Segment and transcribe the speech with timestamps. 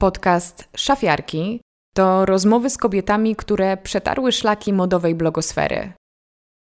[0.00, 1.60] Podcast Szafiarki
[1.94, 5.92] to rozmowy z kobietami, które przetarły szlaki modowej blogosfery.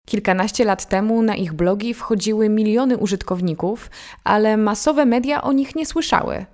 [0.07, 3.89] Kilkanaście lat temu na ich blogi wchodziły miliony użytkowników,
[4.23, 6.45] ale masowe media o nich nie słyszały.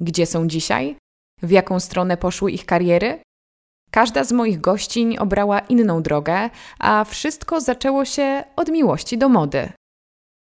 [0.00, 0.96] Gdzie są dzisiaj?
[1.42, 3.18] W jaką stronę poszły ich kariery?
[3.90, 9.68] Każda z moich gościń obrała inną drogę, a wszystko zaczęło się od miłości do mody.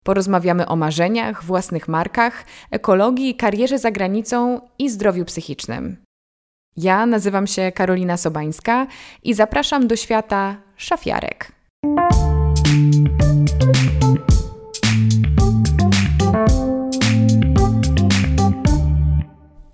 [0.06, 5.98] Porozmawiamy o marzeniach, własnych markach, ekologii, karierze za granicą i zdrowiu psychicznym.
[6.78, 8.88] Ja nazywam się Karolina Sobańska
[9.24, 11.52] i zapraszam do świata szafiarek.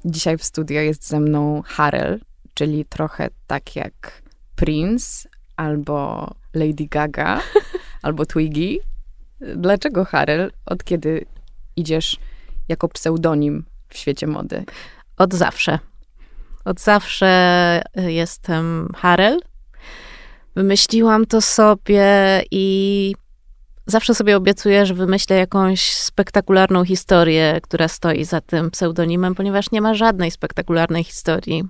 [0.05, 2.19] Dzisiaj w studio jest ze mną Harel,
[2.53, 4.21] czyli trochę tak jak
[4.55, 7.41] Prince albo Lady Gaga
[8.03, 8.90] albo Twiggy.
[9.55, 10.51] Dlaczego Harel?
[10.65, 11.25] Od kiedy
[11.75, 12.17] idziesz
[12.69, 14.63] jako pseudonim w świecie mody?
[15.17, 15.79] Od zawsze.
[16.65, 19.39] Od zawsze jestem Harel.
[20.55, 22.05] Wymyśliłam to sobie
[22.51, 23.15] i
[23.85, 29.81] zawsze sobie obiecuję, że wymyślę jakąś spektakularną historię, która stoi za tym pseudonimem, ponieważ nie
[29.81, 31.63] ma żadnej spektakularnej historii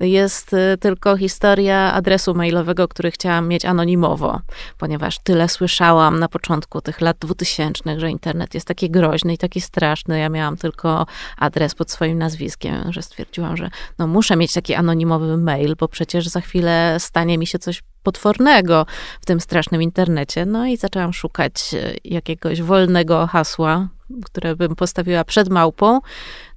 [0.00, 4.40] jest y, tylko historia adresu mailowego, który chciałam mieć anonimowo,
[4.78, 9.60] ponieważ tyle słyszałam na początku tych lat dwutysięcznych, że internet jest taki groźny i taki
[9.60, 10.18] straszny.
[10.18, 11.06] Ja miałam tylko
[11.36, 16.28] adres pod swoim nazwiskiem, że stwierdziłam, że no muszę mieć taki anonimowy mail, bo przecież
[16.28, 18.86] za chwilę stanie mi się coś potwornego
[19.20, 20.46] w tym strasznym internecie.
[20.46, 23.88] No i zaczęłam szukać y, jakiegoś wolnego hasła,
[24.24, 26.00] które bym postawiła przed małpą.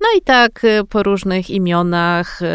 [0.01, 2.45] No i tak y, po różnych imionach y,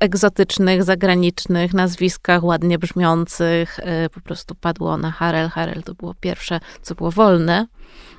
[0.00, 5.48] egzotycznych, zagranicznych, nazwiskach ładnie brzmiących, y, po prostu padło na Harel.
[5.48, 7.66] Harel to było pierwsze, co było wolne.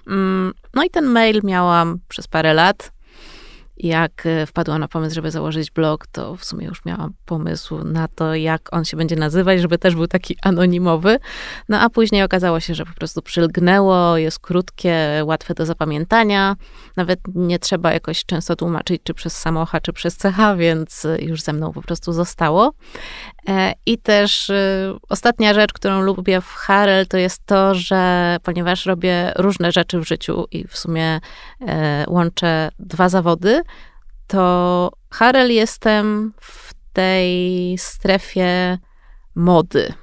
[0.07, 2.91] Mm, no i ten mail miałam przez parę lat
[3.83, 8.07] jak e, wpadłam na pomysł, żeby założyć blog, to w sumie już miałam pomysł na
[8.07, 11.17] to, jak on się będzie nazywać, żeby też był taki anonimowy.
[11.69, 16.55] No a później okazało się, że po prostu przylgnęło, jest krótkie, łatwe do zapamiętania.
[16.97, 21.53] Nawet nie trzeba jakoś często tłumaczyć, czy przez samocha, czy przez cecha, więc już ze
[21.53, 22.73] mną po prostu zostało.
[23.47, 28.85] E, I też e, ostatnia rzecz, którą lubię w Harel, to jest to, że ponieważ
[28.85, 31.19] robię różne rzeczy w życiu i w sumie
[32.07, 33.61] łączę dwa zawody,
[34.27, 38.77] to Harel jestem w tej strefie
[39.35, 39.93] mody.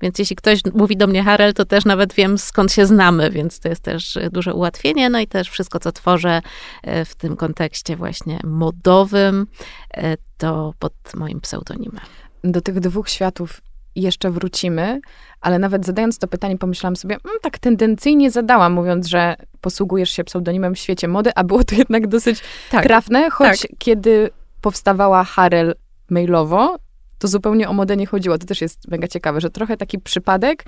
[0.00, 3.60] Więc jeśli ktoś mówi do mnie Harel, to też nawet wiem skąd się znamy, więc
[3.60, 5.10] to jest też duże ułatwienie.
[5.10, 6.42] No i też wszystko, co tworzę
[6.82, 9.46] e, w tym kontekście właśnie modowym,
[9.94, 12.04] e, to pod moim pseudonimem.
[12.44, 13.60] Do tych dwóch światów
[13.96, 15.00] jeszcze wrócimy,
[15.40, 20.24] ale nawet zadając to pytanie, pomyślałam sobie, mm, tak tendencyjnie zadałam, mówiąc, że posługujesz się
[20.24, 22.40] pseudonimem w świecie mody, a było to jednak dosyć
[22.70, 23.70] tak, trafne, choć tak.
[23.78, 25.74] kiedy powstawała Harel
[26.10, 26.78] mailowo,
[27.18, 28.38] to zupełnie o modę nie chodziło.
[28.38, 30.64] To też jest mega ciekawe, że trochę taki przypadek,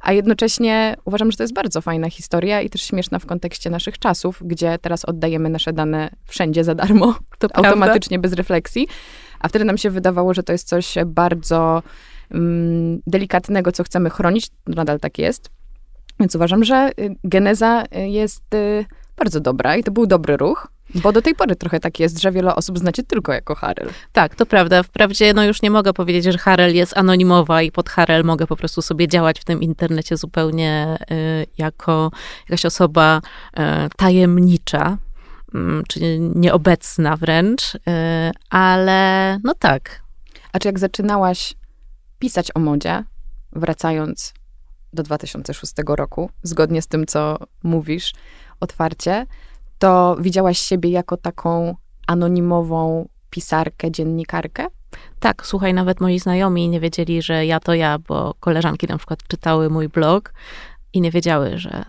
[0.00, 3.98] a jednocześnie uważam, że to jest bardzo fajna historia i też śmieszna w kontekście naszych
[3.98, 8.28] czasów, gdzie teraz oddajemy nasze dane wszędzie za darmo, to automatycznie, prawda?
[8.28, 8.88] bez refleksji.
[9.44, 11.82] A wtedy nam się wydawało, że to jest coś bardzo
[12.30, 14.46] um, delikatnego, co chcemy chronić.
[14.66, 15.50] Nadal tak jest.
[16.20, 18.84] Więc uważam, że y, geneza y, jest y,
[19.16, 20.68] bardzo dobra i to był dobry ruch.
[20.94, 23.88] Bo do tej pory trochę tak jest, że wiele osób znacie tylko jako Harel.
[24.12, 24.82] Tak, to prawda.
[24.82, 28.56] Wprawdzie no już nie mogę powiedzieć, że Harel jest anonimowa i pod Harel mogę po
[28.56, 32.10] prostu sobie działać w tym internecie zupełnie y, jako
[32.48, 33.20] jakaś osoba
[33.58, 33.60] y,
[33.96, 34.98] tajemnicza,
[35.54, 37.62] y, czyli nieobecna wręcz,
[38.50, 40.02] ale no tak.
[40.52, 41.54] A czy jak zaczynałaś
[42.18, 43.04] pisać o modzie,
[43.52, 44.34] wracając
[44.92, 48.12] do 2006 roku, zgodnie z tym, co mówisz
[48.60, 49.26] otwarcie,
[49.78, 51.76] to widziałaś siebie jako taką
[52.06, 54.66] anonimową pisarkę, dziennikarkę?
[55.20, 59.20] Tak, słuchaj, nawet moi znajomi nie wiedzieli, że ja to ja, bo koleżanki na przykład
[59.28, 60.32] czytały mój blog
[60.92, 61.84] i nie wiedziały, że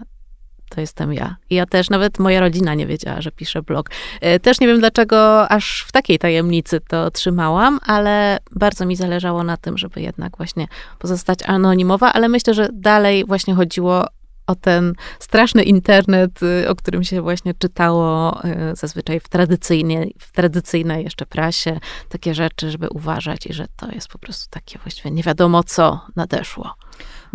[0.70, 1.36] to jestem ja.
[1.50, 3.90] I ja też, nawet moja rodzina nie wiedziała, że piszę blog.
[4.22, 9.44] E, też nie wiem, dlaczego aż w takiej tajemnicy to trzymałam, ale bardzo mi zależało
[9.44, 10.68] na tym, żeby jednak właśnie
[11.00, 14.06] pozostać anonimowa, ale myślę, że dalej właśnie chodziło
[14.48, 20.32] o ten straszny internet, y, o którym się właśnie czytało y, zazwyczaj w, tradycyjnie, w
[20.32, 21.80] tradycyjnej jeszcze prasie,
[22.10, 26.02] takie rzeczy, żeby uważać i że to jest po prostu takie właściwie nie wiadomo co
[26.16, 26.76] nadeszło.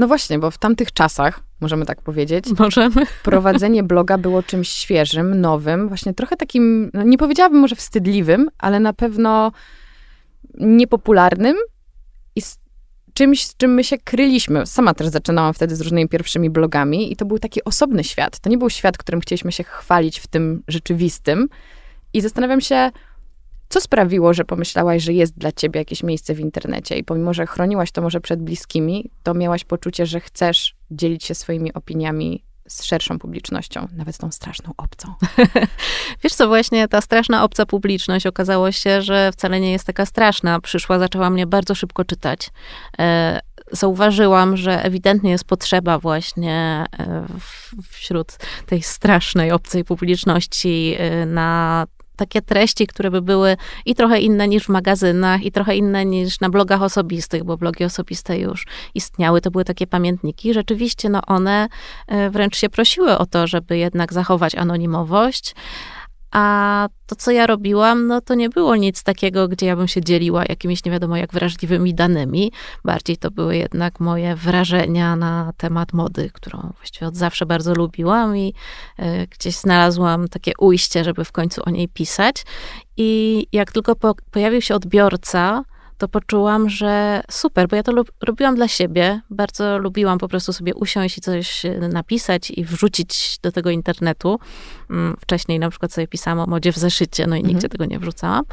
[0.00, 3.06] No właśnie, bo w tamtych czasach, możemy tak powiedzieć, możemy.
[3.22, 8.80] prowadzenie bloga było czymś świeżym, nowym, właśnie trochę takim, no nie powiedziałabym może wstydliwym, ale
[8.80, 9.52] na pewno
[10.54, 11.56] niepopularnym
[12.36, 12.58] i z
[13.14, 14.66] czymś, z czym my się kryliśmy.
[14.66, 18.38] Sama też zaczynałam wtedy z różnymi pierwszymi blogami i to był taki osobny świat.
[18.38, 21.48] To nie był świat, którym chcieliśmy się chwalić w tym rzeczywistym.
[22.12, 22.90] I zastanawiam się,
[23.70, 27.46] Co sprawiło, że pomyślałaś, że jest dla ciebie jakieś miejsce w internecie i pomimo, że
[27.46, 32.82] chroniłaś to może przed bliskimi, to miałaś poczucie, że chcesz dzielić się swoimi opiniami z
[32.84, 35.14] szerszą publicznością, nawet tą straszną obcą.
[36.22, 40.60] Wiesz co, właśnie ta straszna obca publiczność okazało się, że wcale nie jest taka straszna.
[40.60, 42.50] Przyszła, zaczęła mnie bardzo szybko czytać.
[42.98, 43.40] E,
[43.72, 47.26] zauważyłam, że ewidentnie jest potrzeba właśnie e,
[47.90, 48.36] wśród
[48.66, 51.86] tej strasznej obcej publiczności e, na
[52.20, 53.56] takie treści, które by były
[53.86, 57.84] i trochę inne niż w magazynach, i trochę inne niż na blogach osobistych, bo blogi
[57.84, 60.54] osobiste już istniały, to były takie pamiętniki.
[60.54, 61.68] Rzeczywiście, no one
[62.08, 65.54] e, wręcz się prosiły o to, żeby jednak zachować anonimowość.
[66.30, 70.00] A to, co ja robiłam, no to nie było nic takiego, gdzie ja bym się
[70.00, 72.52] dzieliła jakimiś nie wiadomo jak wrażliwymi danymi.
[72.84, 78.36] Bardziej to były jednak moje wrażenia na temat mody, którą właściwie od zawsze bardzo lubiłam
[78.36, 78.54] i
[78.98, 82.44] y, gdzieś znalazłam takie ujście, żeby w końcu o niej pisać.
[82.96, 85.64] I jak tylko po, pojawił się odbiorca,
[86.00, 89.20] to poczułam, że super, bo ja to lub, robiłam dla siebie.
[89.30, 94.40] Bardzo lubiłam po prostu sobie usiąść i coś e, napisać i wrzucić do tego internetu.
[94.90, 97.70] Mm, wcześniej na przykład sobie pisałam o modzie w zeszycie, no i nigdzie mhm.
[97.70, 98.44] tego nie wrzucałam.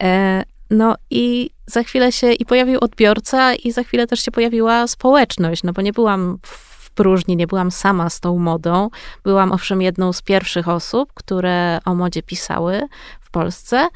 [0.00, 4.86] E, no i za chwilę się i pojawił odbiorca i za chwilę też się pojawiła
[4.86, 8.90] społeczność, no bo nie byłam w próżni, nie byłam sama z tą modą.
[9.24, 12.88] Byłam owszem jedną z pierwszych osób, które o modzie pisały
[13.20, 13.88] w Polsce,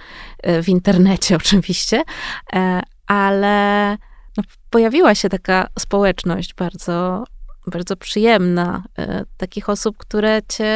[0.43, 2.03] e, w internecie oczywiście,
[3.07, 3.97] ale
[4.37, 7.25] no, pojawiła się taka społeczność bardzo
[7.67, 8.83] bardzo przyjemna.
[8.99, 10.75] E, takich osób, które cię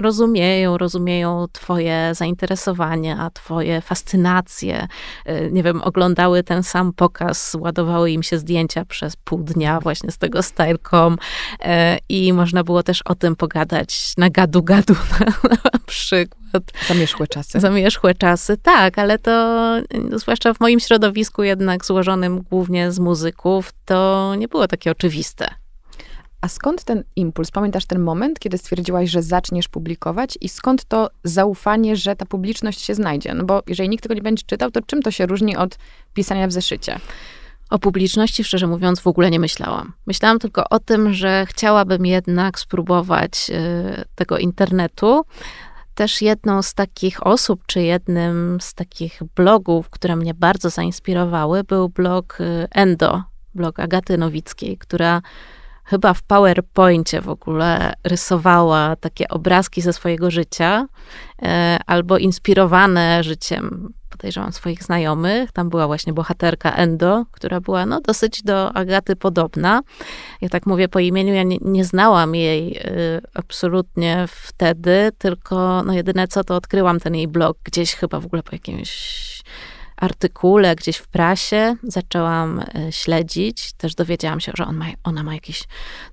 [0.00, 4.88] rozumieją, rozumieją twoje zainteresowania, twoje fascynacje.
[5.24, 10.10] E, nie wiem, oglądały ten sam pokaz, ładowały im się zdjęcia przez pół dnia właśnie
[10.10, 11.16] z tego style.com
[11.60, 16.40] e, i można było też o tym pogadać na gadu-gadu na, na przykład.
[16.88, 17.60] Zamierzchłe czasy.
[17.60, 19.76] Zamierzchłe czasy, tak, ale to
[20.16, 25.59] zwłaszcza w moim środowisku jednak złożonym głównie z muzyków, to nie było takie oczywiste.
[26.40, 27.50] A skąd ten impuls?
[27.50, 32.80] Pamiętasz ten moment, kiedy stwierdziłaś, że zaczniesz publikować i skąd to zaufanie, że ta publiczność
[32.80, 33.34] się znajdzie?
[33.34, 35.78] No bo jeżeli nikt tego nie będzie czytał, to czym to się różni od
[36.14, 37.00] pisania w zeszycie?
[37.70, 39.92] O publiczności, szczerze mówiąc, w ogóle nie myślałam.
[40.06, 45.24] Myślałam tylko o tym, że chciałabym jednak spróbować y, tego internetu.
[45.94, 51.88] Też jedną z takich osób, czy jednym z takich blogów, które mnie bardzo zainspirowały, był
[51.88, 53.22] blog y, Endo,
[53.54, 55.22] blog Agaty Nowickiej, która
[55.90, 60.86] chyba w PowerPoincie w ogóle rysowała takie obrazki ze swojego życia,
[61.42, 65.52] e, albo inspirowane życiem, podejrzewam, swoich znajomych.
[65.52, 69.82] Tam była właśnie bohaterka Endo, która była no, dosyć do Agaty podobna.
[70.40, 75.92] Ja tak mówię po imieniu, ja nie, nie znałam jej y, absolutnie wtedy, tylko no,
[75.92, 78.90] jedyne co, to odkryłam ten jej blog gdzieś chyba w ogóle po jakimś
[80.00, 83.72] artykule gdzieś w prasie, zaczęłam e, śledzić.
[83.72, 85.64] Też dowiedziałam się, że on ma, ona ma jakiś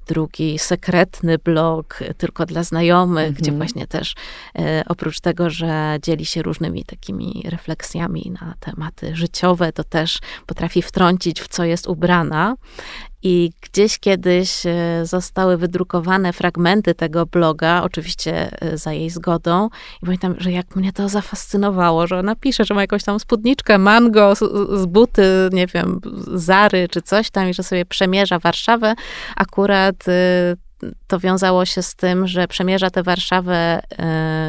[0.07, 3.57] drugi sekretny blog e, tylko dla znajomych, gdzie mhm.
[3.57, 4.15] właśnie też
[4.59, 10.81] e, oprócz tego, że dzieli się różnymi takimi refleksjami na tematy życiowe, to też potrafi
[10.81, 12.55] wtrącić, w co jest ubrana.
[13.29, 19.69] I gdzieś kiedyś e, zostały wydrukowane fragmenty tego bloga, oczywiście e, za jej zgodą.
[20.03, 23.77] I pamiętam, że jak mnie to zafascynowało, że ona pisze, że ma jakąś tam spódniczkę
[23.77, 24.39] mango z,
[24.81, 26.01] z buty, nie wiem,
[26.33, 28.95] Zary czy coś tam i że sobie przemierza Warszawę.
[29.35, 30.55] Akurat e,
[31.07, 33.81] to wiązało się z tym, że przemierza tę Warszawę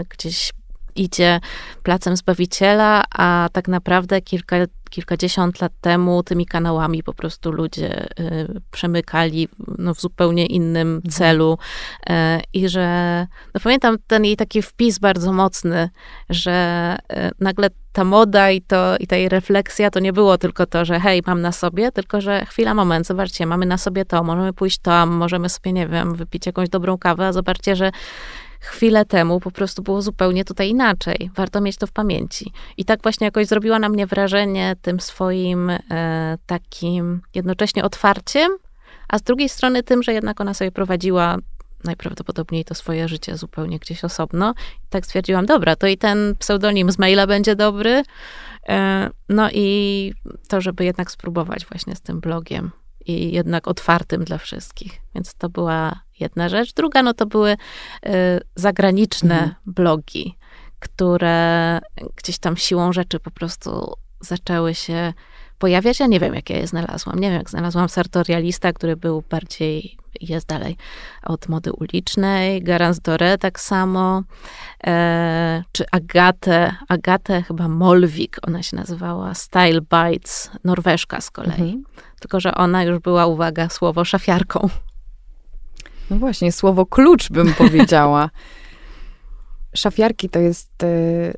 [0.08, 0.52] gdzieś
[0.98, 1.40] idzie
[1.82, 4.56] placem Zbawiciela, a tak naprawdę kilka,
[4.90, 11.12] kilkadziesiąt lat temu tymi kanałami po prostu ludzie y, przemykali no, w zupełnie innym mhm.
[11.12, 11.58] celu
[12.10, 12.12] y,
[12.52, 15.90] i że, no pamiętam ten jej taki wpis bardzo mocny,
[16.30, 20.66] że y, nagle ta moda i, to, i ta jej refleksja to nie było tylko
[20.66, 24.24] to, że hej, mam na sobie, tylko że chwila, moment, zobaczcie, mamy na sobie to,
[24.24, 27.92] możemy pójść tam, możemy sobie, nie wiem, wypić jakąś dobrą kawę, a zobaczcie, że
[28.60, 31.30] chwilę temu po prostu było zupełnie tutaj inaczej.
[31.34, 32.52] Warto mieć to w pamięci.
[32.76, 38.52] I tak właśnie jakoś zrobiła na mnie wrażenie tym swoim e, takim jednocześnie otwarciem,
[39.08, 41.36] a z drugiej strony tym, że jednak ona sobie prowadziła
[41.84, 44.54] najprawdopodobniej to swoje życie zupełnie gdzieś osobno.
[44.84, 48.02] I tak stwierdziłam, dobra, to i ten pseudonim z maila będzie dobry.
[48.68, 50.12] E, no i
[50.48, 52.70] to, żeby jednak spróbować właśnie z tym blogiem
[53.06, 55.00] i jednak otwartym dla wszystkich.
[55.14, 56.72] Więc to była jedna rzecz.
[56.72, 57.56] Druga, no to były y,
[58.54, 59.54] zagraniczne mhm.
[59.66, 60.34] blogi,
[60.80, 61.78] które
[62.16, 65.12] gdzieś tam siłą rzeczy po prostu zaczęły się
[65.58, 66.00] pojawiać.
[66.00, 67.18] Ja nie wiem, jak ja je znalazłam.
[67.18, 70.76] Nie wiem, jak znalazłam sartorialista, który był bardziej jest dalej.
[71.22, 74.22] Od mody ulicznej, Garance Dore tak samo,
[74.86, 81.50] e, czy Agatę, Agatę chyba Molvik, ona się nazywała, Style Bites, Norweszka z kolei.
[81.52, 81.84] Mhm.
[82.20, 84.68] Tylko, że ona już była, uwaga, słowo szafiarką.
[86.10, 88.30] No właśnie, słowo klucz bym powiedziała.
[89.74, 91.32] Szafiarki to jest y,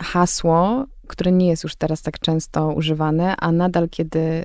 [0.00, 4.44] hasło, które nie jest już teraz tak często używane, a nadal kiedy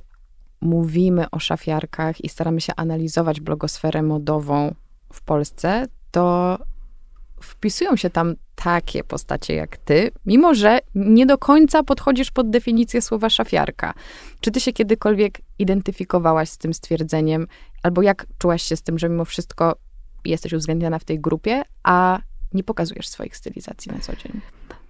[0.62, 4.76] mówimy o szafiarkach i staramy się analizować blogosferę modową
[5.14, 6.58] w Polsce, to
[7.42, 13.02] wpisują się tam takie postacie jak ty, mimo że nie do końca podchodzisz pod definicję
[13.02, 13.94] słowa szafiarka.
[14.42, 17.48] Czy ty się kiedykolwiek identyfikowałaś z tym stwierdzeniem,
[17.84, 19.76] albo jak czułaś się z tym, że mimo wszystko
[20.26, 22.20] jesteś uwzględniana w tej grupie, a
[22.54, 24.42] nie pokazujesz swoich stylizacji na co dzień?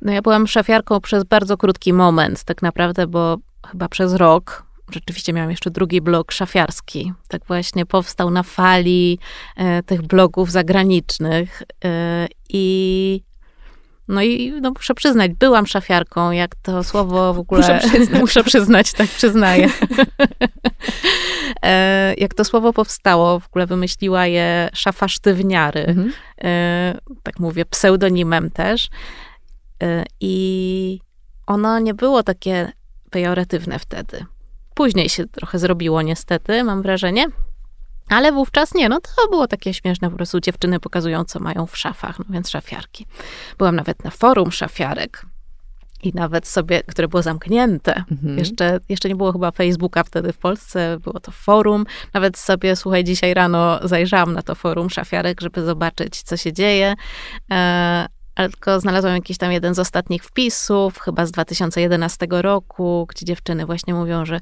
[0.01, 3.37] No ja byłam szafiarką przez bardzo krótki moment, tak naprawdę, bo
[3.67, 7.13] chyba przez rok rzeczywiście miałam jeszcze drugi blog szafiarski.
[7.27, 9.19] Tak właśnie powstał na fali
[9.57, 13.23] e, tych blogów zagranicznych e, i
[14.07, 17.61] no i no, muszę przyznać, byłam szafiarką, jak to słowo w ogóle...
[17.61, 19.69] Muszę przyznać, muszę przyznać tak przyznaję.
[21.63, 25.85] e, jak to słowo powstało, w ogóle wymyśliła je szafa sztywniary.
[25.85, 26.13] Mhm.
[26.43, 28.89] E, tak mówię, pseudonimem też.
[29.83, 30.99] E, I
[31.47, 32.71] ono nie było takie
[33.09, 34.25] pejoratywne wtedy.
[34.73, 37.27] Później się trochę zrobiło niestety, mam wrażenie.
[38.09, 41.77] Ale wówczas nie, no to było takie śmieszne, po prostu dziewczyny pokazują, co mają w
[41.77, 43.05] szafach, no więc szafiarki.
[43.57, 45.25] Byłam nawet na forum szafiarek
[46.03, 48.03] i nawet sobie, które było zamknięte.
[48.11, 48.37] Mhm.
[48.37, 51.85] Jeszcze, jeszcze nie było chyba Facebooka wtedy w Polsce, było to forum.
[52.13, 56.95] Nawet sobie, słuchaj, dzisiaj rano zajrzałam na to forum szafiarek, żeby zobaczyć, co się dzieje.
[57.51, 63.25] E, ale tylko znalazłam jakiś tam jeden z ostatnich wpisów, chyba z 2011 roku, gdzie
[63.25, 64.39] dziewczyny właśnie mówią, że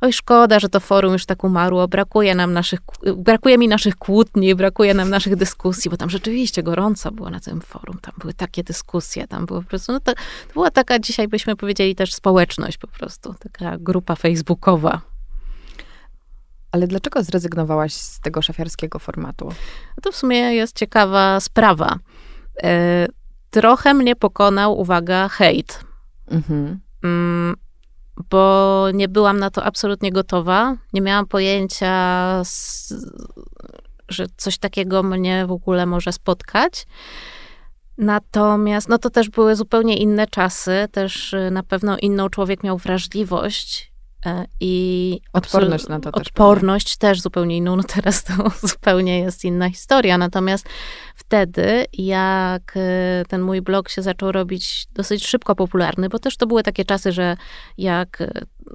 [0.00, 2.80] oj szkoda, że to forum już tak umarło, brakuje nam naszych,
[3.16, 7.60] brakuje mi naszych kłótni, brakuje nam naszych dyskusji, bo tam rzeczywiście gorąco było na tym
[7.60, 11.28] forum, tam były takie dyskusje, tam było po prostu, no to, to była taka, dzisiaj
[11.28, 15.00] byśmy powiedzieli też społeczność po prostu, taka grupa facebookowa.
[16.72, 19.48] Ale dlaczego zrezygnowałaś z tego szafiarskiego formatu?
[19.96, 21.98] No to w sumie jest ciekawa sprawa.
[22.62, 23.06] E,
[23.50, 25.80] trochę mnie pokonał, uwaga, hejt.
[26.30, 26.80] Mhm.
[27.04, 27.56] Mm,
[28.30, 30.76] bo nie byłam na to absolutnie gotowa.
[30.92, 32.42] Nie miałam pojęcia,
[34.08, 36.86] że coś takiego mnie w ogóle może spotkać.
[37.98, 42.78] Natomiast, no to też były zupełnie inne czasy, też y, na pewno inną człowiek miał
[42.78, 43.92] wrażliwość
[44.60, 46.26] I odporność na to też.
[46.26, 47.10] Odporność pewnie.
[47.10, 47.76] też zupełnie inną.
[47.76, 48.32] No teraz to
[48.68, 50.18] zupełnie jest inna historia.
[50.18, 50.66] Natomiast
[51.14, 56.46] wtedy, jak e, ten mój blog się zaczął robić dosyć szybko popularny, bo też to
[56.46, 57.36] były takie czasy, że
[57.78, 58.30] jak e,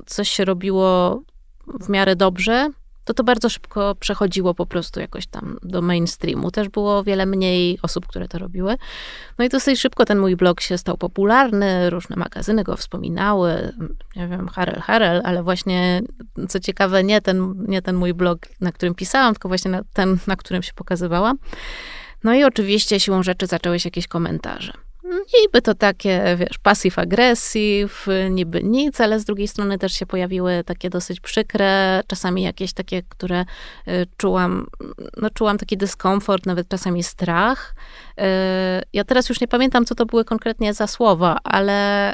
[0.05, 1.21] coś się robiło
[1.67, 2.69] w miarę dobrze,
[3.05, 6.51] to to bardzo szybko przechodziło po prostu jakoś tam do mainstreamu.
[6.51, 8.75] Też było wiele mniej osób, które to robiły.
[9.37, 13.73] No i dosyć szybko ten mój blog się stał popularny, różne magazyny go wspominały,
[14.15, 16.01] nie wiem, Harel Harel, ale właśnie,
[16.49, 20.35] co ciekawe, nie ten, nie ten mój blog, na którym pisałam, tylko właśnie ten, na
[20.35, 21.37] którym się pokazywałam.
[22.23, 24.73] No i oczywiście siłą rzeczy zaczęły się jakieś komentarze.
[25.03, 27.05] Niby to takie, wiesz, passive
[28.29, 33.03] niby nic, ale z drugiej strony też się pojawiły takie dosyć przykre, czasami jakieś takie,
[33.03, 33.41] które
[33.87, 34.67] y, czułam,
[35.17, 37.75] no czułam taki dyskomfort, nawet czasami strach.
[38.19, 38.23] Y,
[38.93, 42.13] ja teraz już nie pamiętam, co to były konkretnie za słowa, ale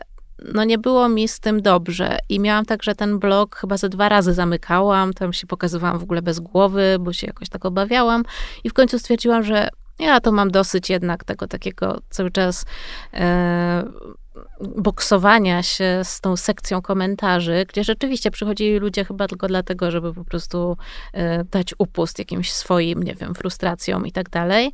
[0.54, 3.90] no nie było mi z tym dobrze i miałam tak, że ten blog chyba ze
[3.90, 8.24] dwa razy zamykałam, tam się pokazywałam w ogóle bez głowy, bo się jakoś tak obawiałam
[8.64, 9.70] i w końcu stwierdziłam, że
[10.00, 12.66] ja to mam dosyć jednak tego takiego cały czas
[13.14, 13.84] e,
[14.62, 20.24] boksowania się z tą sekcją komentarzy, gdzie rzeczywiście przychodzili ludzie chyba tylko dlatego, żeby po
[20.24, 20.78] prostu
[21.14, 24.72] e, dać upust jakimś swoim, nie wiem, frustracjom i tak dalej.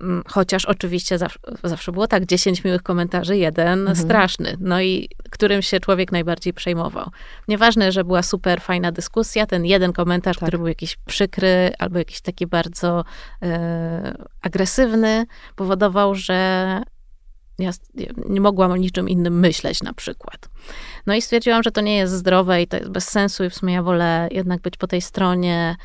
[0.00, 3.96] Mm, chociaż oczywiście zawsze, zawsze było tak, 10 miłych komentarzy, jeden mhm.
[3.96, 4.56] straszny.
[4.60, 7.10] No i którym się człowiek najbardziej przejmował.
[7.48, 10.42] Nieważne, że była super fajna dyskusja, ten jeden komentarz, tak.
[10.42, 13.04] który był jakiś przykry albo jakiś taki bardzo
[13.42, 16.80] e, agresywny, powodował, że
[17.58, 17.70] ja
[18.28, 20.48] nie mogłam o niczym innym myśleć na przykład.
[21.06, 23.54] No i stwierdziłam, że to nie jest zdrowe i to jest bez sensu i w
[23.54, 25.76] sumie ja wolę jednak być po tej stronie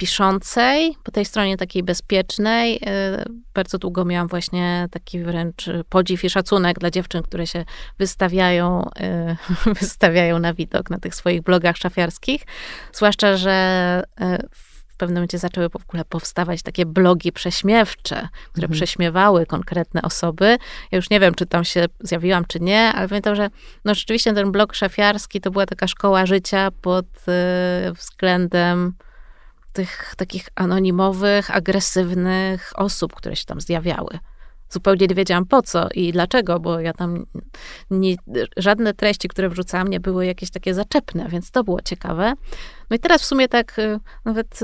[0.00, 2.76] piszącej, po tej stronie takiej bezpiecznej.
[2.76, 2.80] Y,
[3.54, 7.64] bardzo długo miałam właśnie taki wręcz podziw i szacunek dla dziewczyn, które się
[7.98, 8.90] wystawiają,
[9.66, 12.42] y, wystawiają na widok na tych swoich blogach szafiarskich.
[12.92, 14.48] Zwłaszcza, że y,
[14.90, 18.72] w pewnym momencie zaczęły w ogóle powstawać takie blogi prześmiewcze, które mhm.
[18.72, 20.56] prześmiewały konkretne osoby.
[20.92, 23.50] Ja już nie wiem, czy tam się zjawiłam, czy nie, ale pamiętam, że
[23.84, 27.06] no rzeczywiście ten blog szafiarski to była taka szkoła życia pod
[27.94, 28.94] względem
[29.72, 34.18] tych takich anonimowych, agresywnych osób, które się tam zjawiały
[34.70, 37.26] zupełnie nie wiedziałam po co i dlaczego, bo ja tam
[37.90, 38.16] nie,
[38.56, 42.34] żadne treści, które wrzucałam, nie były jakieś takie zaczepne, więc to było ciekawe.
[42.90, 44.60] No i teraz w sumie tak, y, nawet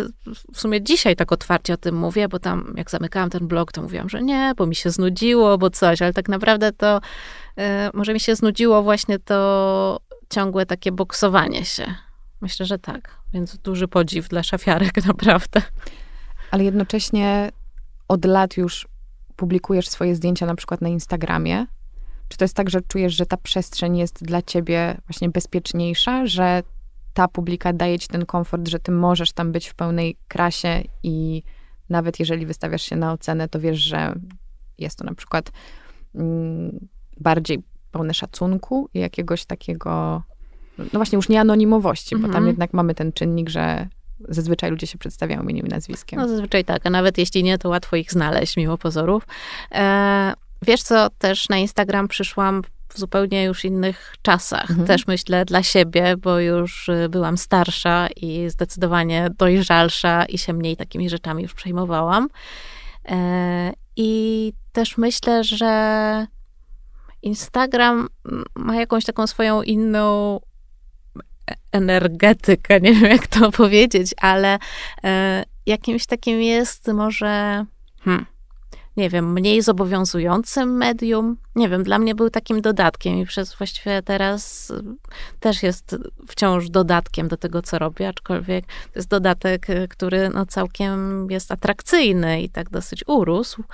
[0.54, 3.82] w sumie dzisiaj tak otwarcie o tym mówię, bo tam jak zamykałam ten blog, to
[3.82, 6.96] mówiłam, że nie, bo mi się znudziło, bo coś, ale tak naprawdę to
[7.58, 7.62] y,
[7.94, 11.94] może mi się znudziło właśnie to ciągłe takie boksowanie się.
[12.40, 13.16] Myślę, że tak.
[13.37, 15.62] Więc duży podziw dla szafiarek, naprawdę.
[16.50, 17.50] Ale jednocześnie
[18.09, 18.88] od lat już
[19.37, 21.66] publikujesz swoje zdjęcia na przykład na Instagramie,
[22.28, 26.62] czy to jest tak, że czujesz, że ta przestrzeń jest dla ciebie właśnie bezpieczniejsza, że
[27.14, 31.43] ta publika daje ci ten komfort, że ty możesz tam być w pełnej krasie i
[31.88, 34.14] nawet jeżeli wystawiasz się na ocenę, to wiesz, że
[34.78, 35.52] jest to na przykład
[36.14, 36.88] mm,
[37.21, 37.62] bardziej
[37.93, 40.23] pełne szacunku i jakiegoś takiego,
[40.78, 42.47] no właśnie już nie anonimowości, bo tam mhm.
[42.47, 43.88] jednak mamy ten czynnik, że
[44.28, 46.21] Zazwyczaj ludzie się przedstawiają imieniem i nazwiskiem.
[46.21, 49.26] No zazwyczaj tak, a nawet jeśli nie, to łatwo ich znaleźć mimo pozorów.
[49.73, 54.71] E, wiesz co, też na Instagram przyszłam w zupełnie już innych czasach.
[54.71, 54.87] Mhm.
[54.87, 60.76] Też myślę dla siebie, bo już y, byłam starsza i zdecydowanie dojrzalsza i się mniej
[60.76, 62.28] takimi rzeczami już przejmowałam.
[63.09, 66.26] E, I też myślę, że
[67.23, 68.09] Instagram
[68.54, 70.40] ma jakąś taką swoją inną
[71.73, 74.59] energetykę, nie wiem jak to powiedzieć, ale
[75.05, 77.65] e, jakimś takim jest może,
[78.00, 78.26] hmm,
[78.97, 81.37] nie wiem, mniej zobowiązującym medium.
[81.57, 84.73] Nie wiem, dla mnie był takim dodatkiem i przez właściwie teraz
[85.41, 85.97] też jest
[86.29, 92.43] wciąż dodatkiem do tego, co robię, aczkolwiek to jest dodatek, który no całkiem jest atrakcyjny
[92.43, 93.65] i tak dosyć urósł.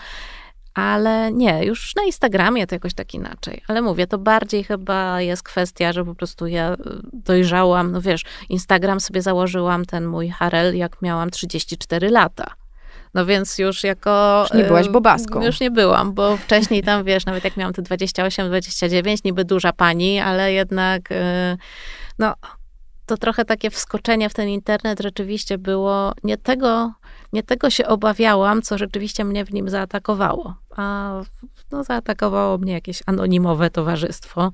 [0.74, 3.62] Ale nie, już na Instagramie to jakoś tak inaczej.
[3.68, 6.76] Ale mówię, to bardziej chyba jest kwestia, że po prostu ja y,
[7.12, 7.92] dojrzałam.
[7.92, 12.54] No wiesz, Instagram sobie założyłam ten mój Harel, jak miałam 34 lata.
[13.14, 14.44] No więc już jako...
[14.50, 15.44] Już nie byłaś y, bobaską.
[15.44, 20.20] Już nie byłam, bo wcześniej tam, wiesz, nawet jak miałam te 28-29, niby duża pani,
[20.20, 21.14] ale jednak, y,
[22.18, 22.34] no,
[23.06, 26.92] to trochę takie wskoczenie w ten internet rzeczywiście było nie tego
[27.32, 30.54] nie tego się obawiałam, co rzeczywiście mnie w nim zaatakowało.
[30.76, 31.12] A
[31.70, 34.52] no, zaatakowało mnie jakieś anonimowe towarzystwo.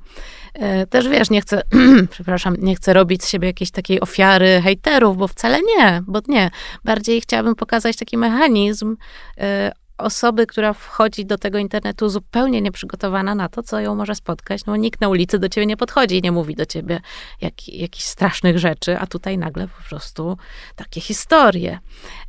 [0.54, 1.62] E, też wiesz, nie chcę,
[2.10, 6.50] przepraszam, nie chcę robić z siebie jakiejś takiej ofiary hejterów, bo wcale nie, bo nie.
[6.84, 8.96] Bardziej chciałabym pokazać taki mechanizm
[9.38, 14.66] e, osoby, która wchodzi do tego internetu zupełnie nieprzygotowana na to, co ją może spotkać,
[14.66, 17.00] no nikt na ulicy do ciebie nie podchodzi i nie mówi do ciebie
[17.40, 20.38] jak, jakichś strasznych rzeczy, a tutaj nagle po prostu
[20.76, 21.78] takie historie.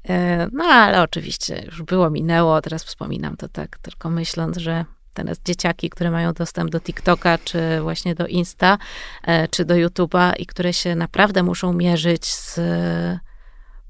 [0.09, 5.41] E, no ale oczywiście już było, minęło, teraz wspominam to tak tylko myśląc, że teraz
[5.45, 8.77] dzieciaki, które mają dostęp do TikToka, czy właśnie do Insta,
[9.23, 12.59] e, czy do YouTube'a i które się naprawdę muszą mierzyć z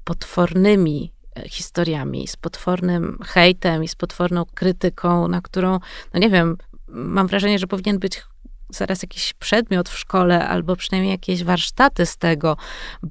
[0.04, 1.12] potwornymi
[1.46, 5.80] historiami, z potwornym hejtem i z potworną krytyką, na którą,
[6.14, 6.56] no nie wiem,
[6.88, 8.22] mam wrażenie, że powinien być
[8.72, 12.56] zaraz jakiś przedmiot w szkole, albo przynajmniej jakieś warsztaty z tego,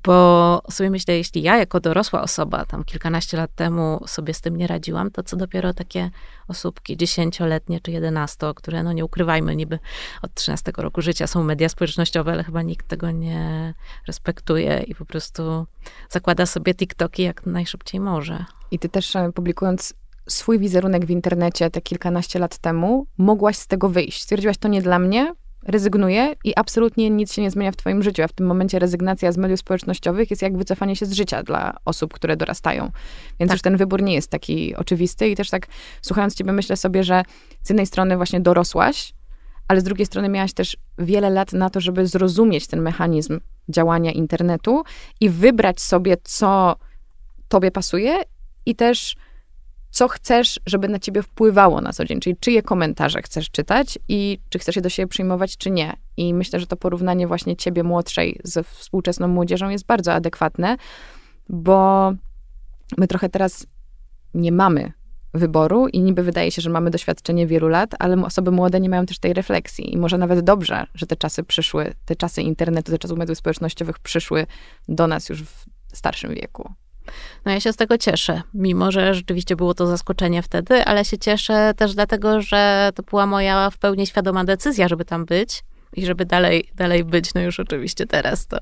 [0.03, 4.55] bo sobie myślę, jeśli ja jako dorosła osoba tam kilkanaście lat temu sobie z tym
[4.55, 6.09] nie radziłam, to co dopiero takie
[6.47, 9.79] osóbki dziesięcioletnie czy jedenasto, które, no nie ukrywajmy, niby
[10.21, 13.73] od 13 roku życia są media społecznościowe, ale chyba nikt tego nie
[14.07, 15.65] respektuje i po prostu
[16.09, 18.45] zakłada sobie TikToki jak najszybciej może.
[18.71, 19.93] I ty też e, publikując
[20.27, 24.21] swój wizerunek w internecie te kilkanaście lat temu, mogłaś z tego wyjść.
[24.21, 28.23] Stwierdziłaś, to nie dla mnie, rezygnuję i absolutnie nic się nie zmienia w twoim życiu.
[28.23, 31.77] A w tym momencie rezygnacja z mediów społecznościowych jest jak wycofanie się z życia dla
[31.85, 32.91] osób, które dorastają.
[33.39, 33.55] Więc tak.
[33.55, 35.67] już ten wybór nie jest taki oczywisty i też tak
[36.01, 37.23] słuchając ciebie myślę sobie, że
[37.63, 39.13] z jednej strony właśnie dorosłaś,
[39.67, 44.11] ale z drugiej strony miałaś też wiele lat na to, żeby zrozumieć ten mechanizm działania
[44.11, 44.83] internetu
[45.19, 46.75] i wybrać sobie, co
[47.47, 48.23] tobie pasuje
[48.65, 49.15] i też
[49.99, 54.39] co chcesz, żeby na ciebie wpływało na co dzień, czyli czyje komentarze chcesz czytać i
[54.49, 55.93] czy chcesz je do siebie przyjmować, czy nie.
[56.17, 60.77] I myślę, że to porównanie właśnie ciebie młodszej ze współczesną młodzieżą jest bardzo adekwatne,
[61.49, 62.11] bo
[62.97, 63.67] my trochę teraz
[64.33, 64.91] nie mamy
[65.33, 69.05] wyboru i niby wydaje się, że mamy doświadczenie wielu lat, ale osoby młode nie mają
[69.05, 72.97] też tej refleksji i może nawet dobrze, że te czasy przyszły, te czasy internetu, te
[72.97, 74.45] czasy mediów społecznościowych przyszły
[74.87, 76.73] do nas już w starszym wieku.
[77.45, 81.17] No ja się z tego cieszę, mimo że rzeczywiście było to zaskoczenie wtedy, ale się
[81.17, 86.05] cieszę też dlatego, że to była moja w pełni świadoma decyzja, żeby tam być i
[86.05, 88.57] żeby dalej, dalej być, no już oczywiście teraz to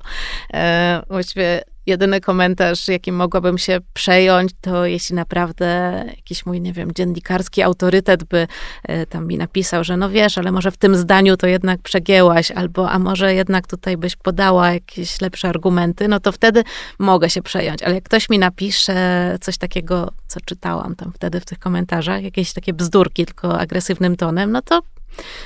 [0.54, 6.92] e, właściwie jedyny komentarz, jakim mogłabym się przejąć, to jeśli naprawdę jakiś mój, nie wiem,
[6.94, 8.46] dziennikarski autorytet by
[8.82, 12.50] e, tam mi napisał, że no wiesz, ale może w tym zdaniu to jednak przegięłaś,
[12.50, 16.64] albo a może jednak tutaj byś podała jakieś lepsze argumenty, no to wtedy
[16.98, 17.82] mogę się przejąć.
[17.82, 22.52] Ale jak ktoś mi napisze coś takiego, co czytałam tam wtedy w tych komentarzach, jakieś
[22.52, 24.82] takie bzdurki, tylko agresywnym tonem, no to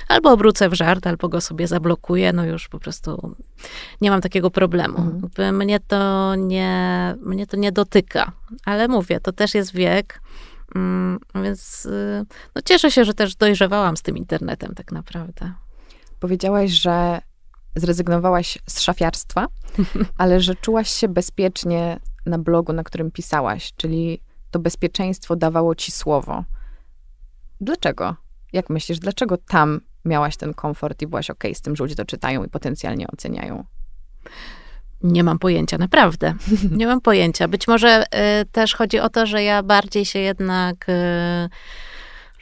[0.09, 3.37] Albo obrócę w żart, albo go sobie zablokuję, no już po prostu
[4.01, 4.99] nie mam takiego problemu.
[4.99, 5.57] Mhm.
[5.57, 8.33] Mnie, to nie, mnie to nie dotyka,
[8.65, 10.21] ale mówię, to też jest wiek,
[10.75, 15.53] mm, więc y, no cieszę się, że też dojrzewałam z tym internetem tak naprawdę.
[16.21, 17.21] Powiedziałaś, że
[17.77, 19.47] zrezygnowałaś z szafiarstwa,
[20.19, 24.21] ale że czułaś się bezpiecznie na blogu, na którym pisałaś, czyli
[24.51, 26.45] to bezpieczeństwo dawało ci słowo.
[27.61, 28.17] Dlaczego?
[28.53, 32.05] Jak myślisz, dlaczego tam miałaś ten komfort i byłaś ok z tym, że ludzie to
[32.05, 33.65] czytają i potencjalnie oceniają?
[35.03, 36.35] Nie mam pojęcia, naprawdę.
[36.79, 37.49] Nie mam pojęcia.
[37.49, 40.93] Być może y, też chodzi o to, że ja bardziej się jednak y,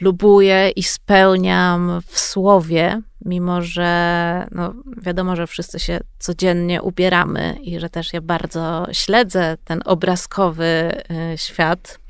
[0.01, 7.79] lubuję i spełniam w słowie, mimo że no, wiadomo, że wszyscy się codziennie ubieramy i
[7.79, 10.91] że też ja bardzo śledzę ten obrazkowy
[11.33, 12.00] y, świat.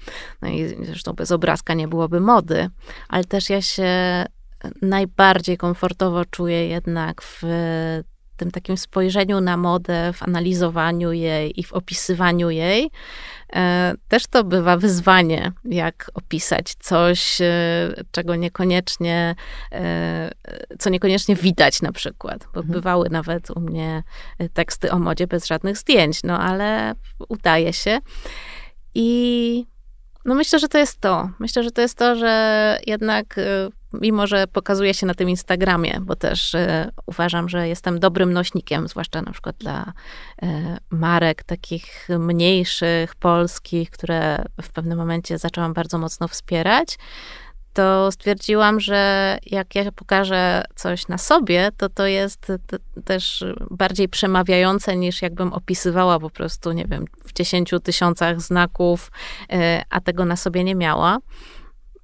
[0.42, 2.70] No i zresztą bez obrazka nie byłoby mody,
[3.10, 4.26] ale też ja się
[4.82, 7.44] najbardziej komfortowo czuję jednak w
[8.42, 12.92] tym takim spojrzeniu na modę, w analizowaniu jej i w opisywaniu jej.
[13.54, 19.36] E, też to bywa wyzwanie, jak opisać coś, e, czego niekoniecznie,
[19.72, 20.32] e,
[20.80, 22.68] co niekoniecznie widać na przykład, bo mhm.
[22.68, 24.04] bywały nawet u mnie
[24.54, 26.94] teksty o modzie bez żadnych zdjęć, no ale
[27.30, 28.00] udaje się.
[28.96, 29.66] I
[30.26, 31.30] no myślę, że to jest to.
[31.40, 33.36] Myślę, że to jest to, że jednak
[33.94, 38.88] mimo że pokazuje się na tym Instagramie, bo też e, uważam, że jestem dobrym nośnikiem,
[38.88, 39.94] zwłaszcza na przykład dla
[40.42, 46.98] e, marek takich mniejszych, polskich, które w pewnym momencie zaczęłam bardzo mocno wspierać,
[47.74, 52.52] to stwierdziłam, że jak ja pokażę coś na sobie, to to jest
[53.06, 59.12] też bardziej przemawiające niż jakbym opisywała po prostu, nie wiem, w dziesięciu tysiącach znaków,
[59.52, 61.18] e, a tego na sobie nie miała.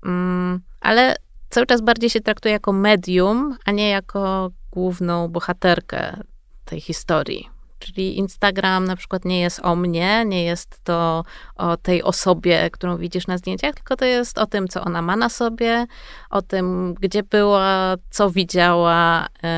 [0.05, 1.15] Mm, ale
[1.49, 6.17] cały czas bardziej się traktuje jako medium, a nie jako główną bohaterkę
[6.65, 7.56] tej historii.
[7.79, 11.23] Czyli Instagram na przykład nie jest o mnie, nie jest to
[11.55, 15.15] o tej osobie, którą widzisz na zdjęciach, tylko to jest o tym, co ona ma
[15.15, 15.87] na sobie,
[16.29, 19.49] o tym, gdzie była, co widziała yy,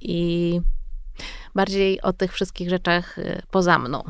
[0.00, 0.60] i
[1.54, 4.02] bardziej o tych wszystkich rzeczach yy, poza mną.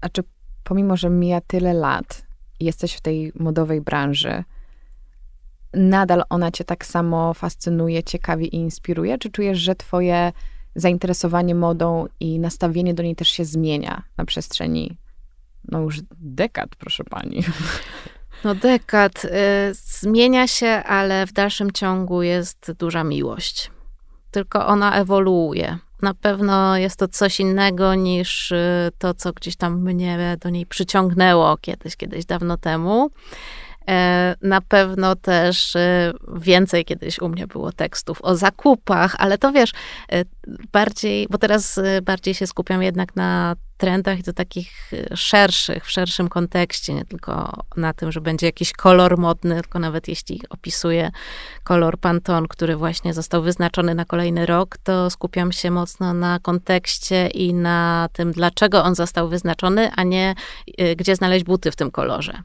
[0.00, 0.22] A czy
[0.64, 2.22] pomimo, że mija tyle lat
[2.60, 4.44] i jesteś w tej modowej branży,
[5.74, 9.18] nadal ona cię tak samo fascynuje, ciekawi i inspiruje?
[9.18, 10.32] Czy czujesz, że twoje
[10.74, 14.96] zainteresowanie modą i nastawienie do niej też się zmienia na przestrzeni,
[15.68, 17.42] no już dekad, proszę pani?
[18.44, 19.24] No dekad.
[19.24, 19.28] Y,
[19.74, 23.70] zmienia się, ale w dalszym ciągu jest duża miłość.
[24.30, 25.78] Tylko ona ewoluuje.
[26.02, 30.66] Na pewno jest to coś innego niż y, to, co gdzieś tam mnie do niej
[30.66, 33.10] przyciągnęło kiedyś, kiedyś dawno temu.
[33.90, 39.52] E, na pewno też e, więcej kiedyś u mnie było tekstów o zakupach, ale to
[39.52, 39.72] wiesz,
[40.12, 40.24] e,
[40.72, 46.28] bardziej, bo teraz bardziej się skupiam jednak na trendach i to takich szerszych, w szerszym
[46.28, 51.10] kontekście, nie tylko na tym, że będzie jakiś kolor modny, tylko nawet jeśli opisuję
[51.64, 57.26] kolor Pantone, który właśnie został wyznaczony na kolejny rok, to skupiam się mocno na kontekście
[57.26, 60.34] i na tym, dlaczego on został wyznaczony, a nie
[60.96, 62.42] gdzie znaleźć buty w tym kolorze.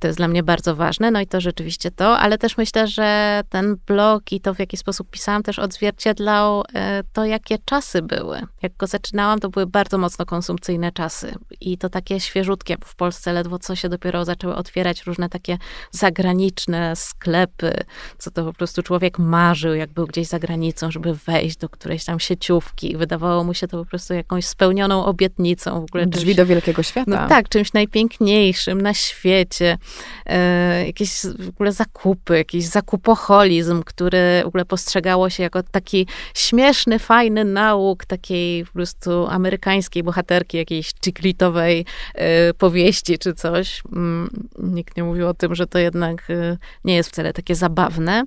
[0.00, 3.40] To jest dla mnie bardzo ważne, no i to rzeczywiście to, ale też myślę, że
[3.48, 8.40] ten blog i to, w jaki sposób pisałam, też odzwierciedlał e, to, jakie czasy były.
[8.62, 12.76] Jak go zaczynałam, to były bardzo mocno konsumpcyjne czasy i to takie świeżutkie.
[12.84, 15.58] W Polsce ledwo co się dopiero zaczęły otwierać różne takie
[15.90, 17.72] zagraniczne sklepy,
[18.18, 22.04] co to po prostu człowiek marzył, jak był gdzieś za granicą, żeby wejść do którejś
[22.04, 22.96] tam sieciówki.
[22.96, 25.80] Wydawało mu się to po prostu jakąś spełnioną obietnicą.
[25.80, 27.10] W ogóle Drzwi czymś, do wielkiego świata.
[27.10, 29.78] No tak, czymś najpiękniejszym na świecie.
[30.26, 36.98] E, jakieś w ogóle zakupy, jakiś zakupoholizm, który w ogóle postrzegało się jako taki śmieszny,
[36.98, 43.82] fajny nauk takiej po prostu amerykańskiej bohaterki, jakiejś chiklitowej e, powieści czy coś.
[43.92, 48.24] Mm, nikt nie mówił o tym, że to jednak e, nie jest wcale takie zabawne.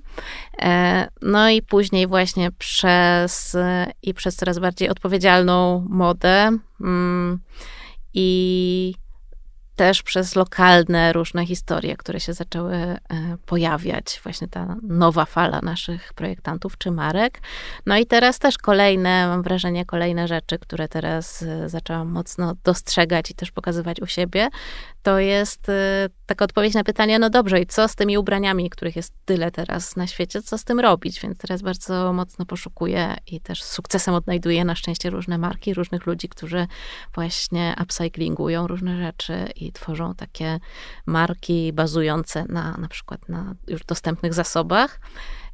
[1.22, 3.56] No i później właśnie przez
[4.02, 7.38] i przez coraz bardziej odpowiedzialną modę mm,
[8.14, 8.94] i
[9.76, 12.98] też przez lokalne różne historie, które się zaczęły e,
[13.46, 17.40] pojawiać, właśnie ta nowa fala naszych projektantów czy marek.
[17.86, 23.30] No i teraz też kolejne, mam wrażenie, kolejne rzeczy, które teraz e, zaczęłam mocno dostrzegać
[23.30, 24.48] i też pokazywać u siebie,
[25.04, 28.96] to jest e, taka odpowiedź na pytanie, no dobrze, i co z tymi ubraniami, których
[28.96, 31.20] jest tyle teraz na świecie, co z tym robić?
[31.20, 36.06] Więc teraz bardzo mocno poszukuję i też z sukcesem odnajduję na szczęście różne marki, różnych
[36.06, 36.66] ludzi, którzy
[37.14, 40.60] właśnie upcyclingują różne rzeczy i tworzą takie
[41.06, 45.00] marki bazujące na na przykład na już dostępnych zasobach.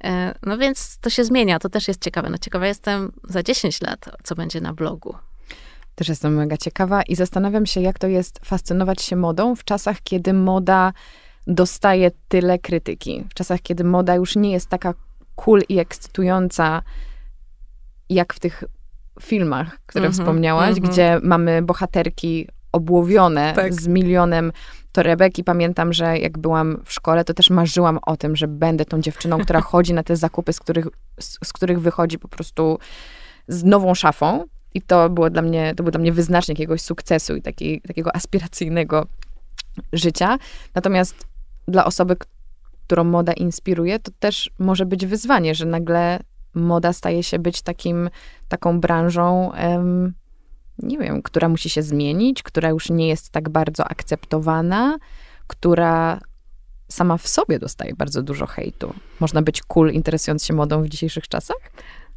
[0.04, 2.30] E, no więc to się zmienia, to też jest ciekawe.
[2.30, 5.14] No ciekawa jestem za 10 lat, co będzie na blogu.
[6.00, 9.96] Też jestem mega ciekawa i zastanawiam się, jak to jest fascynować się modą w czasach,
[10.04, 10.92] kiedy moda
[11.46, 13.24] dostaje tyle krytyki.
[13.30, 14.94] W czasach, kiedy moda już nie jest taka
[15.36, 16.82] cool i ekscytująca,
[18.08, 18.64] jak w tych
[19.20, 20.92] filmach, które mm -hmm, wspomniałaś, mm -hmm.
[20.92, 23.74] gdzie mamy bohaterki obłowione tak.
[23.74, 24.52] z milionem
[24.92, 28.84] torebek i pamiętam, że jak byłam w szkole, to też marzyłam o tym, że będę
[28.84, 30.86] tą dziewczyną, która chodzi na te zakupy, z których,
[31.20, 32.78] z, z których wychodzi po prostu
[33.48, 34.44] z nową szafą.
[34.74, 38.16] I to było dla mnie, to był dla mnie wyznacznik jakiegoś sukcesu i taki, takiego
[38.16, 39.06] aspiracyjnego
[39.92, 40.38] życia.
[40.74, 41.14] Natomiast
[41.68, 42.16] dla osoby,
[42.86, 46.18] którą moda inspiruje, to też może być wyzwanie, że nagle
[46.54, 48.10] moda staje się być takim,
[48.48, 50.14] taką branżą, um,
[50.78, 54.98] nie wiem, która musi się zmienić, która już nie jest tak bardzo akceptowana,
[55.46, 56.20] która
[56.88, 58.94] sama w sobie dostaje bardzo dużo hejtu.
[59.20, 61.56] Można być cool, interesując się modą w dzisiejszych czasach?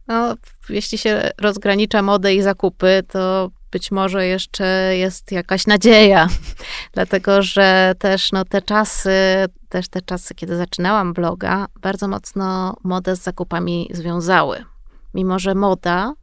[0.08, 0.36] No,
[0.70, 6.28] jeśli się rozgranicza modę i zakupy, to być może jeszcze jest jakaś nadzieja,
[6.94, 9.12] dlatego że też no, te czasy,
[9.70, 14.66] też te czasy, kiedy zaczynałam bloga, bardzo mocno modę z zakupami związały.
[15.14, 16.14] Mimo, że moda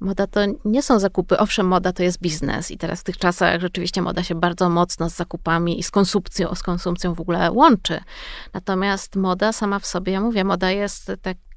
[0.00, 1.38] Moda to nie są zakupy.
[1.38, 5.10] Owszem, moda to jest biznes i teraz w tych czasach rzeczywiście moda się bardzo mocno
[5.10, 8.00] z zakupami i z konsumpcją, z konsumpcją w ogóle łączy.
[8.54, 11.12] Natomiast moda sama w sobie, ja mówię, moda jest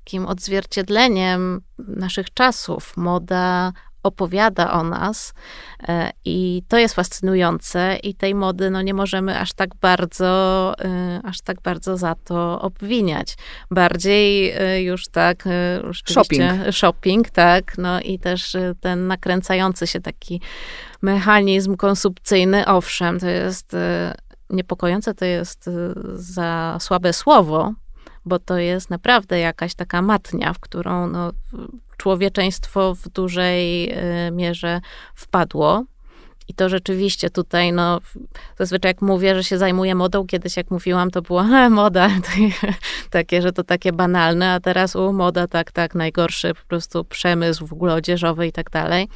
[0.07, 2.97] takim odzwierciedleniem naszych czasów.
[2.97, 5.33] Moda opowiada o nas
[5.87, 11.21] e, i to jest fascynujące i tej mody no nie możemy aż tak bardzo, e,
[11.23, 13.35] aż tak bardzo za to obwiniać.
[13.71, 15.43] Bardziej e, już tak
[16.05, 16.43] shopping.
[16.71, 20.41] shopping, tak, no i też ten nakręcający się taki
[21.01, 23.75] mechanizm konsumpcyjny, owszem, to jest
[24.49, 25.69] niepokojące, to jest
[26.15, 27.73] za słabe słowo,
[28.27, 31.31] bo to jest naprawdę jakaś taka matnia, w którą no,
[31.97, 33.91] człowieczeństwo w dużej
[34.27, 34.81] y, mierze
[35.15, 35.83] wpadło.
[36.49, 37.99] I to rzeczywiście tutaj, no,
[38.57, 42.09] zazwyczaj jak mówię, że się zajmuję modą, kiedyś jak mówiłam, to było he, moda,
[43.09, 47.67] takie, że to takie banalne, a teraz u, moda, tak, tak, najgorszy po prostu przemysł
[47.67, 49.07] w ogóle odzieżowy i tak dalej.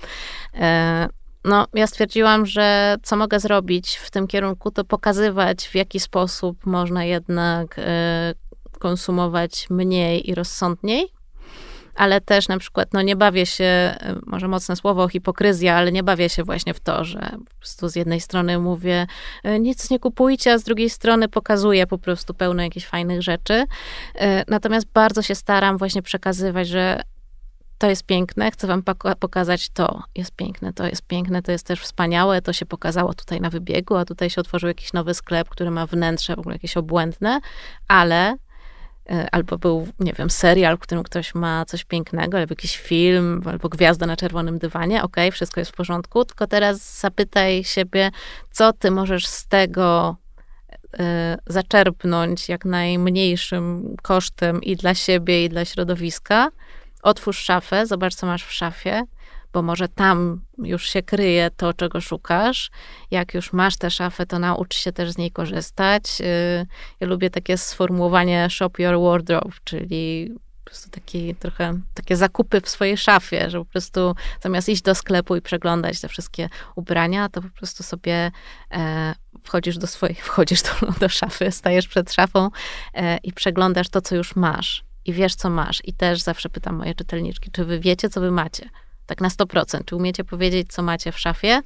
[0.53, 1.07] E,
[1.43, 6.65] no, ja stwierdziłam, że co mogę zrobić w tym kierunku, to pokazywać, w jaki sposób
[6.65, 8.33] można jednak e,
[8.81, 11.07] konsumować mniej i rozsądniej,
[11.95, 16.29] ale też na przykład, no nie bawię się, może mocne słowo, hipokryzja, ale nie bawię
[16.29, 19.07] się właśnie w to, że po prostu z jednej strony mówię,
[19.43, 23.65] e, nic nie kupujcie, a z drugiej strony pokazuję po prostu pełno jakichś fajnych rzeczy.
[24.15, 27.01] E, natomiast bardzo się staram właśnie przekazywać, że
[27.77, 28.83] to jest piękne, chcę wam
[29.19, 30.03] pokazać to.
[30.15, 33.95] Jest piękne, to jest piękne, to jest też wspaniałe, to się pokazało tutaj na wybiegu,
[33.95, 37.39] a tutaj się otworzył jakiś nowy sklep, który ma wnętrze w ogóle jakieś obłędne,
[37.87, 38.37] ale
[39.31, 43.69] albo był, nie wiem, serial, w którym ktoś ma coś pięknego, albo jakiś film, albo
[43.69, 48.11] gwiazda na czerwonym dywanie, okej, okay, wszystko jest w porządku, tylko teraz zapytaj siebie,
[48.51, 50.15] co ty możesz z tego
[50.93, 50.97] y,
[51.47, 56.49] zaczerpnąć jak najmniejszym kosztem i dla siebie, i dla środowiska.
[57.03, 59.03] Otwórz szafę, zobacz, co masz w szafie,
[59.53, 62.71] bo może tam już się kryje to, czego szukasz.
[63.11, 66.21] Jak już masz tę szafę, to naucz się też z niej korzystać.
[66.21, 66.67] Y,
[66.99, 70.31] ja lubię takie sformułowanie shop your wardrobe, czyli
[70.63, 74.95] po prostu taki, trochę takie zakupy w swojej szafie, że po prostu zamiast iść do
[74.95, 78.31] sklepu i przeglądać te wszystkie ubrania, to po prostu sobie
[78.71, 82.49] e, wchodzisz do swojej, wchodzisz do, do szafy, stajesz przed szafą
[82.93, 84.83] e, i przeglądasz to, co już masz.
[85.05, 85.81] I wiesz, co masz.
[85.85, 88.69] I też zawsze pytam moje czytelniczki, czy wy wiecie, co wy macie?
[89.11, 89.85] Tak na 100%.
[89.85, 91.61] Czy umiecie powiedzieć, co macie w szafie?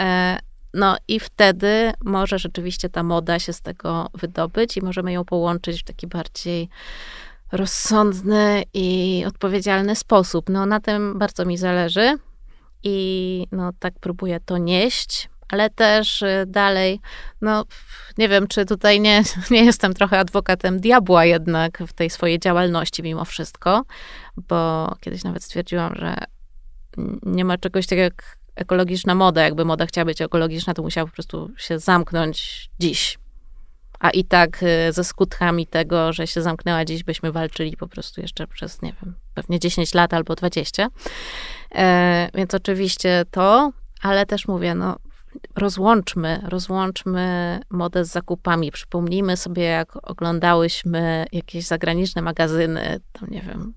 [0.00, 0.38] E,
[0.74, 5.80] no i wtedy może rzeczywiście ta moda się z tego wydobyć i możemy ją połączyć
[5.80, 6.68] w taki bardziej
[7.52, 10.48] rozsądny i odpowiedzialny sposób.
[10.48, 12.18] No na tym bardzo mi zależy
[12.82, 17.00] i no tak próbuję to nieść, ale też y, dalej,
[17.40, 17.64] no
[18.18, 23.02] nie wiem, czy tutaj nie, nie jestem trochę adwokatem diabła jednak w tej swojej działalności
[23.02, 23.84] mimo wszystko,
[24.36, 26.37] bo kiedyś nawet stwierdziłam, że
[27.22, 29.42] nie ma czegoś takiego jak ekologiczna moda.
[29.42, 33.18] Jakby moda chciała być ekologiczna, to musiała po prostu się zamknąć dziś.
[33.98, 38.20] A i tak y, ze skutkami tego, że się zamknęła dziś, byśmy walczyli po prostu
[38.20, 40.88] jeszcze przez, nie wiem, pewnie 10 lat albo 20.
[41.74, 44.96] E, więc oczywiście to, ale też mówię, no
[45.56, 48.72] rozłączmy, rozłączmy modę z zakupami.
[48.72, 53.74] Przypomnijmy sobie, jak oglądałyśmy jakieś zagraniczne magazyny, tam nie wiem,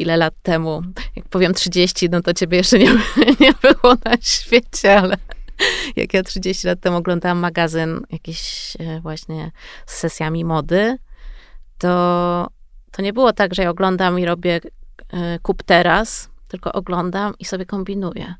[0.00, 0.82] ile lat temu.
[1.16, 2.90] Jak powiem 30, no to ciebie jeszcze nie,
[3.40, 5.16] nie było na świecie, ale
[5.96, 9.50] jak ja 30 lat temu oglądałam magazyn jakiś e, właśnie
[9.86, 10.98] z sesjami mody,
[11.78, 12.48] to,
[12.90, 14.60] to nie było tak, że ja oglądam i robię
[15.12, 18.34] e, kup teraz, tylko oglądam i sobie kombinuję.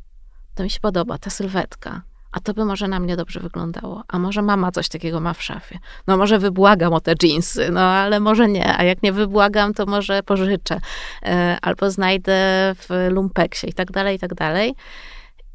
[0.54, 4.18] To mi się podoba, ta sylwetka a to by może na mnie dobrze wyglądało, a
[4.18, 5.78] może mama coś takiego ma w szafie.
[6.06, 9.86] No może wybłagam o te jeansy, no ale może nie, a jak nie wybłagam, to
[9.86, 10.80] może pożyczę,
[11.22, 12.34] e, albo znajdę
[12.74, 14.74] w lumpeksie i tak dalej, i tak dalej.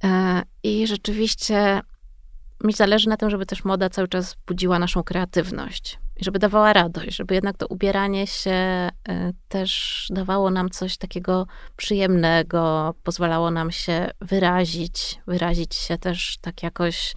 [0.03, 1.81] E, I rzeczywiście
[2.63, 7.15] mi zależy na tym, żeby też moda cały czas budziła naszą kreatywność żeby dawała radość,
[7.15, 8.91] żeby jednak to ubieranie się e,
[9.47, 17.13] też dawało nam coś takiego przyjemnego, pozwalało nam się wyrazić, wyrazić się też tak jakoś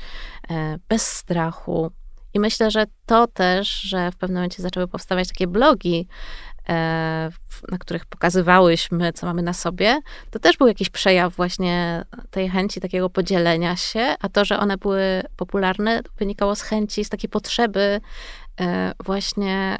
[0.51, 1.91] e, bez strachu.
[2.35, 6.09] I myślę, że to też, że w pewnym momencie zaczęły powstawać takie blogi,
[6.69, 7.31] E,
[7.71, 12.81] na których pokazywałyśmy, co mamy na sobie, to też był jakiś przejaw właśnie tej chęci
[12.81, 18.01] takiego podzielenia się, a to, że one były popularne, wynikało z chęci, z takiej potrzeby
[19.05, 19.79] właśnie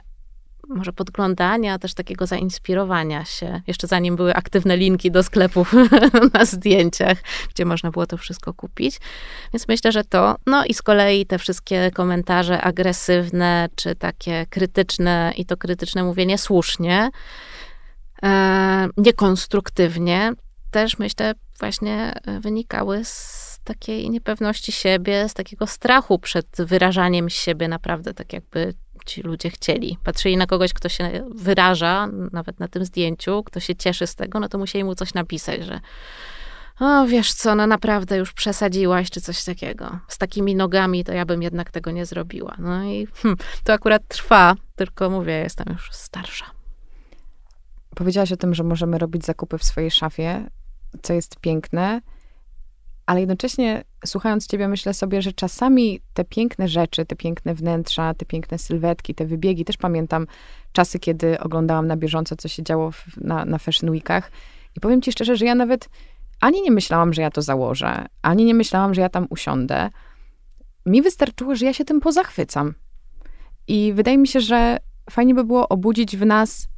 [0.69, 3.61] może podglądania, też takiego zainspirowania się.
[3.67, 5.75] Jeszcze zanim były aktywne linki do sklepów
[6.35, 7.19] na zdjęciach,
[7.51, 9.01] gdzie można było to wszystko kupić.
[9.53, 10.37] Więc myślę, że to.
[10.47, 16.27] No i z kolei te wszystkie komentarze agresywne, czy takie krytyczne, i to krytyczne mówię
[16.27, 17.11] niesłusznie,
[18.23, 20.33] e, niekonstruktywnie,
[20.71, 28.15] też myślę właśnie wynikały z takiej niepewności siebie, z takiego strachu przed wyrażaniem siebie naprawdę
[28.15, 28.75] tak jakby
[29.07, 29.99] ci ludzie chcieli.
[30.05, 34.41] Patrzyli na kogoś, kto się wyraża, nawet na tym zdjęciu, kto się cieszy z tego,
[34.41, 35.81] no to musieli mu coś napisać, że
[36.81, 39.99] o, wiesz co, no naprawdę już przesadziłaś, czy coś takiego.
[40.09, 42.57] Z takimi nogami to ja bym jednak tego nie zrobiła.
[42.59, 46.45] No i hm, to akurat trwa, tylko mówię, jestem już starsza.
[47.95, 50.45] Powiedziałaś o tym, że możemy robić zakupy w swojej szafie,
[51.03, 52.01] co jest piękne,
[53.07, 58.27] ale jednocześnie słuchając ciebie myślę sobie, że czasami te piękne rzeczy, te piękne wnętrza, te
[58.27, 60.27] piękne sylwetki, te wybiegi, też pamiętam
[60.73, 64.31] czasy, kiedy oglądałam na bieżąco, co się działo w, na, na Fashion Weekach
[64.77, 65.89] i powiem ci szczerze, że ja nawet
[66.41, 69.91] ani nie myślałam, że ja to założę, ani nie myślałam, że ja tam usiądę.
[70.87, 72.75] Mi wystarczyło, że ja się tym pozachwycam.
[73.69, 74.79] I wydaje mi się, że
[75.11, 76.69] fajnie by było obudzić w nas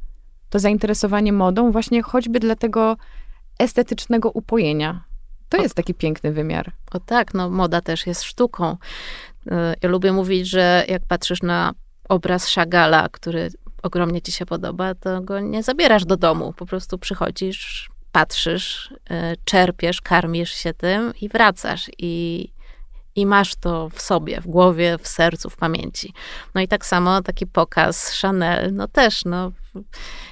[0.49, 2.97] to zainteresowanie modą, właśnie choćby dla tego
[3.59, 5.03] estetycznego upojenia,
[5.49, 6.71] to jest taki piękny wymiar.
[6.91, 8.77] O tak, no moda też jest sztuką.
[9.51, 11.73] E, ja lubię mówić, że jak patrzysz na
[12.09, 13.49] obraz Chagala, który
[13.83, 16.53] ogromnie ci się podoba, to go nie zabierasz do domu.
[16.53, 21.89] Po prostu przychodzisz, patrzysz, e, czerpiesz, karmisz się tym i wracasz.
[21.97, 22.47] I,
[23.15, 26.13] i masz to w sobie, w głowie, w sercu, w pamięci.
[26.55, 29.51] No i tak samo taki pokaz Chanel, no też, no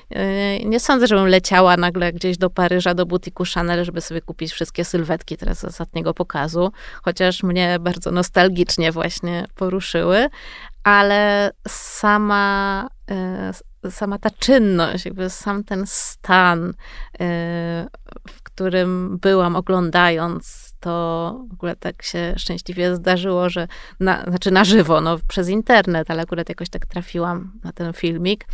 [0.09, 4.51] Yy, nie sądzę, żebym leciała nagle gdzieś do Paryża, do butiku Chanel, żeby sobie kupić
[4.51, 6.71] wszystkie sylwetki teraz z ostatniego pokazu,
[7.03, 10.29] chociaż mnie bardzo nostalgicznie właśnie poruszyły,
[10.83, 12.87] ale sama,
[13.83, 17.25] yy, sama ta czynność, jakby sam ten stan, yy,
[18.29, 23.67] w którym byłam oglądając to w ogóle tak się szczęśliwie zdarzyło, że
[23.99, 28.45] na, znaczy na żywo, no przez internet, ale akurat jakoś tak trafiłam na ten filmik.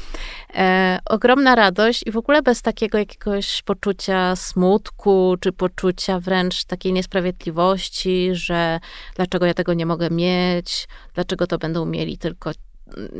[0.55, 6.93] E, ogromna radość i w ogóle bez takiego jakiegoś poczucia smutku, czy poczucia wręcz takiej
[6.93, 8.79] niesprawiedliwości, że
[9.15, 12.51] dlaczego ja tego nie mogę mieć, dlaczego to będą mieli tylko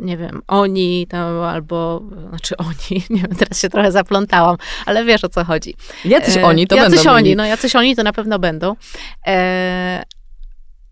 [0.02, 5.24] nie wiem, oni tam albo, znaczy oni, nie wiem, teraz się trochę zaplątałam, ale wiesz
[5.24, 5.76] o co chodzi.
[6.06, 6.96] Jacyś e, oni to jacyś będą.
[6.96, 8.76] Jacyś oni, no jacyś oni to na pewno będą.
[9.28, 10.04] E,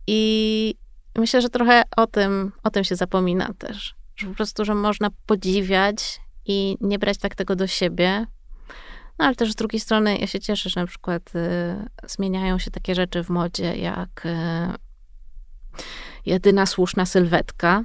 [0.08, 0.76] I
[1.16, 3.96] myślę, że trochę o tym, o tym się zapomina też.
[4.16, 8.26] Że po prostu, że można podziwiać i nie brać tak tego do siebie.
[9.20, 12.72] No ale też z drugiej strony ja się cieszę, że na przykład y, zmieniają się
[12.72, 14.30] takie rzeczy w modzie, jak y,
[16.26, 17.84] jedyna słuszna sylwetka,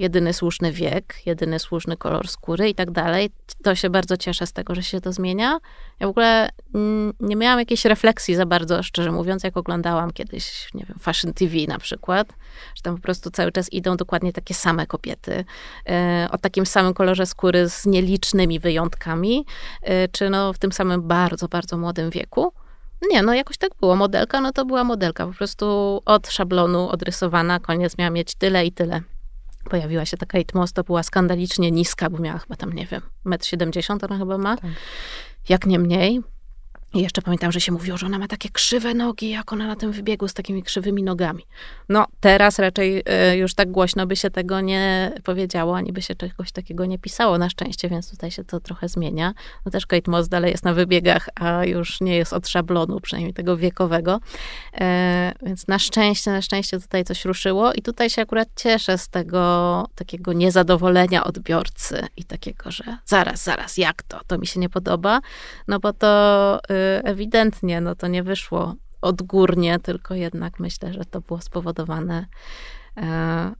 [0.00, 3.30] jedyny słuszny wiek, jedyny słuszny kolor skóry i tak dalej.
[3.62, 5.58] To się bardzo cieszę z tego, że się to zmienia.
[6.00, 6.48] Ja w ogóle
[7.20, 11.54] nie miałam jakiejś refleksji za bardzo, szczerze mówiąc, jak oglądałam kiedyś, nie wiem, Fashion TV
[11.68, 12.28] na przykład,
[12.74, 15.44] że tam po prostu cały czas idą dokładnie takie same kobiety,
[15.88, 19.46] e, o takim samym kolorze skóry z nielicznymi wyjątkami,
[19.82, 22.52] e, czy no w tym samym bardzo, bardzo młodym wieku.
[23.10, 23.96] Nie, no jakoś tak było.
[23.96, 25.26] Modelka, no to była modelka.
[25.26, 25.66] Po prostu
[26.04, 29.02] od szablonu odrysowana, koniec miała mieć tyle i tyle.
[29.68, 33.02] Pojawiła się taka Kate Moss, to była skandalicznie niska, bo miała chyba tam, nie wiem,
[33.26, 34.56] 1,70 m ona chyba ma.
[34.56, 34.70] Tak.
[35.48, 36.22] Jak nie mniej.
[36.94, 39.76] I jeszcze pamiętam, że się mówiło, że ona ma takie krzywe nogi, jak ona na
[39.76, 41.46] tym wybiegu z takimi krzywymi nogami.
[41.88, 46.14] No, teraz raczej y, już tak głośno by się tego nie powiedziało, ani by się
[46.14, 49.34] czegoś takiego nie pisało na szczęście, więc tutaj się to trochę zmienia.
[49.64, 53.34] No też Kate Moss dalej jest na wybiegach, a już nie jest od szablonu, przynajmniej
[53.34, 54.20] tego wiekowego.
[54.74, 59.08] E, więc na szczęście, na szczęście tutaj coś ruszyło i tutaj się akurat cieszę z
[59.08, 64.20] tego takiego niezadowolenia odbiorcy i takiego, że zaraz, zaraz, jak to?
[64.26, 65.20] To mi się nie podoba,
[65.68, 71.20] no bo to y, ewidentnie no to nie wyszło odgórnie, tylko jednak myślę, że to
[71.20, 72.26] było spowodowane
[72.96, 73.52] e,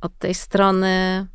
[0.00, 1.26] od tej strony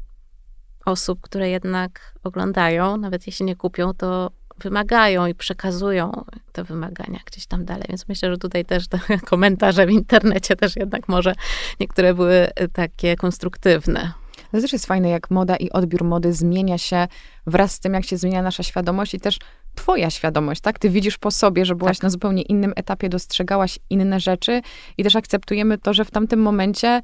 [0.86, 7.46] osób, które jednak oglądają, nawet jeśli nie kupią, to wymagają i przekazują te wymagania gdzieś
[7.46, 7.86] tam dalej.
[7.90, 9.00] Więc myślę, że tutaj też te
[9.32, 11.34] komentarze w internecie też jednak może
[11.80, 14.14] niektóre były takie konstruktywne.
[14.52, 17.08] To też jest fajne, jak moda i odbiór mody zmienia się
[17.48, 19.40] wraz z tym, jak się zmienia nasza świadomość i też
[19.76, 20.80] twoja świadomość, tak?
[20.80, 22.04] Ty widzisz po sobie, że byłaś tak.
[22.04, 24.62] na zupełnie innym etapie, dostrzegałaś inne rzeczy
[24.98, 27.02] i też akceptujemy to, że w tamtym momencie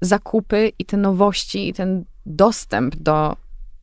[0.00, 3.36] zakupy i te nowości i ten dostęp do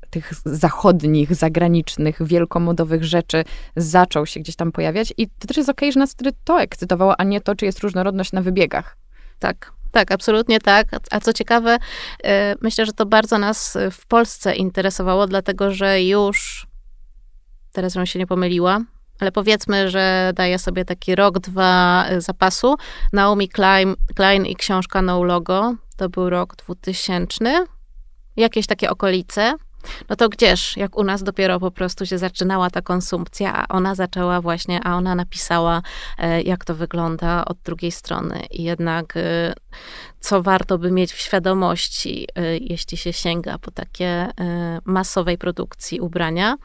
[0.09, 3.43] tych zachodnich, zagranicznych, wielkomodowych rzeczy
[3.75, 6.61] zaczął się gdzieś tam pojawiać i to też jest okej, okay, że nas wtedy to
[6.61, 8.97] ekscytowało, a nie to, czy jest różnorodność na wybiegach.
[9.39, 10.87] Tak, tak, absolutnie tak.
[11.11, 11.77] A co ciekawe,
[12.23, 16.66] e, myślę, że to bardzo nas w Polsce interesowało, dlatego że już,
[17.77, 18.81] teraz żebym się nie pomyliła,
[19.19, 22.75] ale powiedzmy, że daje sobie taki rok, dwa zapasu.
[23.13, 27.65] Naomi Klein, Klein i książka No Logo, to był rok 2000,
[28.37, 29.53] jakieś takie okolice.
[30.09, 33.95] No to gdzież, jak u nas dopiero po prostu się zaczynała ta konsumpcja, a ona
[33.95, 35.81] zaczęła właśnie, a ona napisała,
[36.17, 38.45] e, jak to wygląda od drugiej strony.
[38.51, 39.53] I jednak e,
[40.19, 44.27] co warto by mieć w świadomości, e, jeśli się sięga po takie
[44.85, 46.55] masowej produkcji ubrania.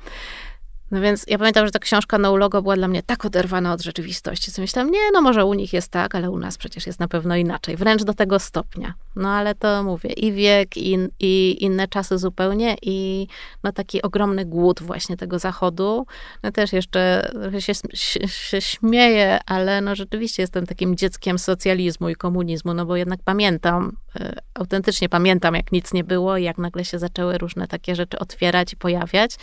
[0.92, 3.82] No więc ja pamiętam, że ta książka No Logo była dla mnie tak oderwana od
[3.82, 7.00] rzeczywistości, co myślałam, nie, no może u nich jest tak, ale u nas przecież jest
[7.00, 8.94] na pewno inaczej, wręcz do tego stopnia.
[9.16, 13.26] No ale to mówię, i wiek, i, i inne czasy zupełnie, i
[13.64, 16.06] no taki ogromny głód właśnie tego zachodu.
[16.42, 22.14] No też jeszcze się, się, się śmieję, ale no rzeczywiście jestem takim dzieckiem socjalizmu i
[22.14, 26.98] komunizmu, no bo jednak pamiętam, y, autentycznie pamiętam, jak nic nie było, jak nagle się
[26.98, 29.36] zaczęły różne takie rzeczy otwierać i pojawiać.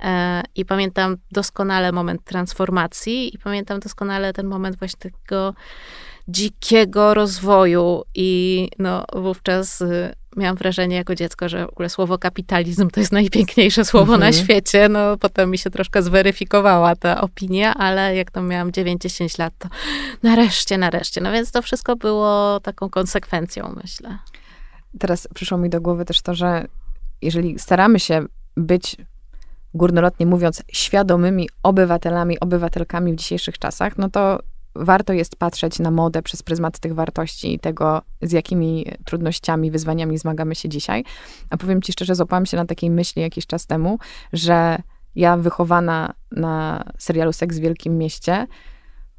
[0.00, 5.54] E, I pamiętam doskonale moment transformacji i pamiętam doskonale ten moment właśnie takiego
[6.28, 12.90] dzikiego rozwoju i no wówczas y, miałam wrażenie jako dziecko, że w ogóle słowo kapitalizm
[12.90, 14.20] to jest najpiękniejsze słowo mhm.
[14.20, 14.88] na świecie.
[14.88, 19.68] No potem mi się troszkę zweryfikowała ta opinia, ale jak tam miałam 9-10 lat, to
[20.22, 21.20] nareszcie, nareszcie.
[21.20, 24.18] No więc to wszystko było taką konsekwencją, myślę.
[24.98, 26.66] Teraz przyszło mi do głowy też to, że
[27.22, 28.24] jeżeli staramy się
[28.56, 28.96] być
[29.74, 34.38] górnolotnie mówiąc, świadomymi obywatelami, obywatelkami w dzisiejszych czasach, no to
[34.78, 40.18] warto jest patrzeć na modę przez pryzmat tych wartości i tego, z jakimi trudnościami, wyzwaniami
[40.18, 41.04] zmagamy się dzisiaj.
[41.50, 43.98] A powiem ci szczerze, złapałam się na takiej myśli jakiś czas temu,
[44.32, 44.78] że
[45.14, 48.46] ja wychowana na serialu Seks w Wielkim Mieście,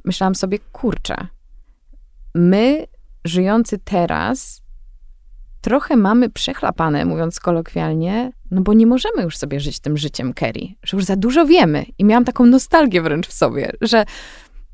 [0.05, 1.27] myślałam sobie, kurczę,
[2.35, 2.87] my
[3.25, 4.61] żyjący teraz
[5.61, 10.67] trochę mamy przechlapane, mówiąc kolokwialnie, no bo nie możemy już sobie żyć tym życiem Kerry,
[10.83, 11.85] że już za dużo wiemy.
[11.97, 14.05] I miałam taką nostalgię wręcz w sobie, że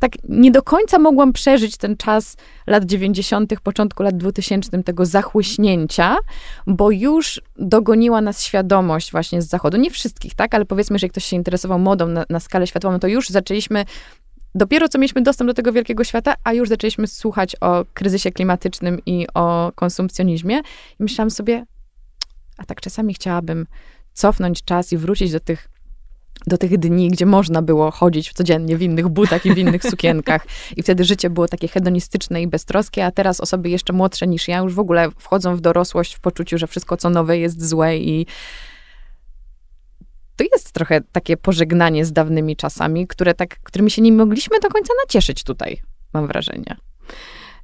[0.03, 2.37] tak nie do końca mogłam przeżyć ten czas
[2.67, 6.17] lat 90., początku lat 2000, tego zachłyśnięcia,
[6.67, 9.77] bo już dogoniła nas świadomość właśnie z zachodu.
[9.77, 13.07] Nie wszystkich, tak, ale powiedzmy, że ktoś się interesował modą na, na skalę światową, to
[13.07, 13.85] już zaczęliśmy
[14.55, 18.99] dopiero co mieliśmy dostęp do tego wielkiego świata, a już zaczęliśmy słuchać o kryzysie klimatycznym
[19.05, 20.61] i o konsumpcjonizmie.
[20.99, 21.65] I myślałam sobie,
[22.57, 23.67] a tak czasami chciałabym
[24.13, 25.69] cofnąć czas i wrócić do tych
[26.47, 30.45] do tych dni, gdzie można było chodzić codziennie w innych butach i w innych sukienkach.
[30.77, 34.57] I wtedy życie było takie hedonistyczne i beztroskie, a teraz osoby jeszcze młodsze niż ja
[34.57, 38.25] już w ogóle wchodzą w dorosłość w poczuciu, że wszystko co nowe jest złe i
[40.35, 44.69] to jest trochę takie pożegnanie z dawnymi czasami, które tak, którymi się nie mogliśmy do
[44.69, 45.81] końca nacieszyć tutaj,
[46.13, 46.75] mam wrażenie.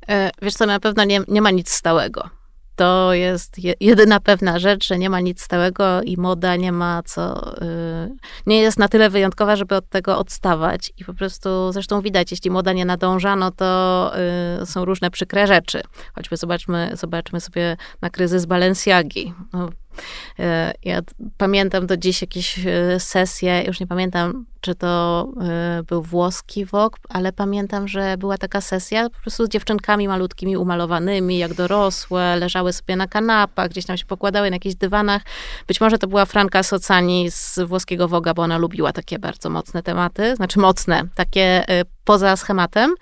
[0.10, 2.39] E, wiesz co, na pewno nie, nie ma nic stałego
[2.80, 7.54] to jest jedyna pewna rzecz, że nie ma nic stałego i moda nie ma co,
[7.64, 8.16] y,
[8.46, 10.94] nie jest na tyle wyjątkowa, żeby od tego odstawać.
[10.98, 14.12] I po prostu, zresztą widać, jeśli moda nie nadąża, no to
[14.62, 15.82] y, są różne przykre rzeczy.
[16.16, 19.34] Choćby zobaczmy, zobaczmy sobie na kryzys Balenciagi.
[19.54, 19.70] No,
[20.84, 21.02] ja
[21.38, 26.98] pamiętam do dziś jakieś e, sesje, już nie pamiętam, czy to e, był włoski wok,
[27.10, 32.74] ale pamiętam, że była taka sesja po prostu z dziewczynkami malutkimi umalowanymi, jak dorosłe, leżały
[32.74, 35.22] sobie na kanapach, gdzieś tam się pokładały na jakichś dywanach.
[35.68, 39.84] Być może to była Franka Socani z włoskiego woga, bo ona lubiła takie bardzo mocne
[39.84, 41.66] tematy, znaczy mocne, takie
[42.06, 42.96] poza schematem.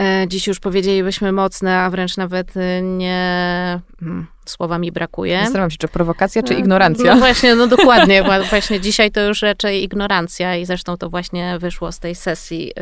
[0.00, 3.80] E, dziś już powiedzielibyśmy mocne, a wręcz nawet e, nie.
[4.00, 5.40] Hmm, słowa mi brakuje.
[5.40, 7.14] Zastanawiam się, czy prowokacja, czy e, ignorancja.
[7.14, 8.22] No właśnie, no dokładnie.
[8.50, 12.72] właśnie dzisiaj to już raczej ignorancja i zresztą to właśnie wyszło z tej sesji,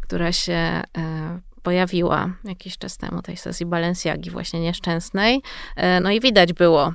[0.00, 0.82] która się
[1.62, 5.42] pojawiła jakiś czas temu, tej sesji Balenciagi właśnie nieszczęsnej.
[6.02, 6.92] No i widać było,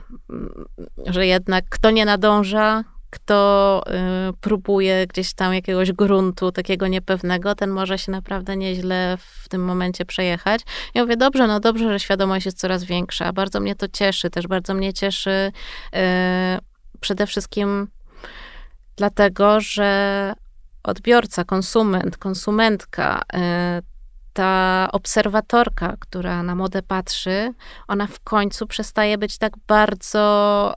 [1.05, 3.83] że jednak kto nie nadąża, kto
[4.29, 9.65] y, próbuje gdzieś tam jakiegoś gruntu takiego niepewnego, ten może się naprawdę nieźle w tym
[9.65, 10.61] momencie przejechać.
[10.93, 13.33] Ja mówię, dobrze, no dobrze, że świadomość jest coraz większa.
[13.33, 15.51] Bardzo mnie to cieszy, też bardzo mnie cieszy
[15.95, 15.99] y,
[16.99, 17.87] przede wszystkim
[18.95, 20.33] dlatego, że
[20.83, 23.97] odbiorca, konsument, konsumentka, y,
[24.33, 27.53] ta obserwatorka, która na modę patrzy,
[27.87, 30.73] ona w końcu przestaje być tak bardzo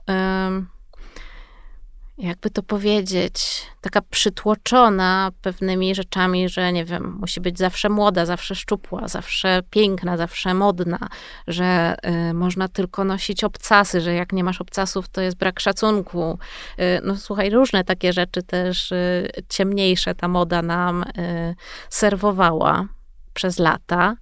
[2.21, 8.55] jakby to powiedzieć, taka przytłoczona pewnymi rzeczami, że nie wiem, musi być zawsze młoda, zawsze
[8.55, 10.99] szczupła, zawsze piękna, zawsze modna,
[11.47, 11.95] że
[12.29, 16.39] y, można tylko nosić obcasy, że jak nie masz obcasów, to jest brak szacunku.
[16.79, 21.55] Y, no słuchaj, różne takie rzeczy też y, ciemniejsze ta moda nam y,
[21.89, 22.85] serwowała
[23.33, 24.15] przez lata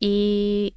[0.00, 0.72] i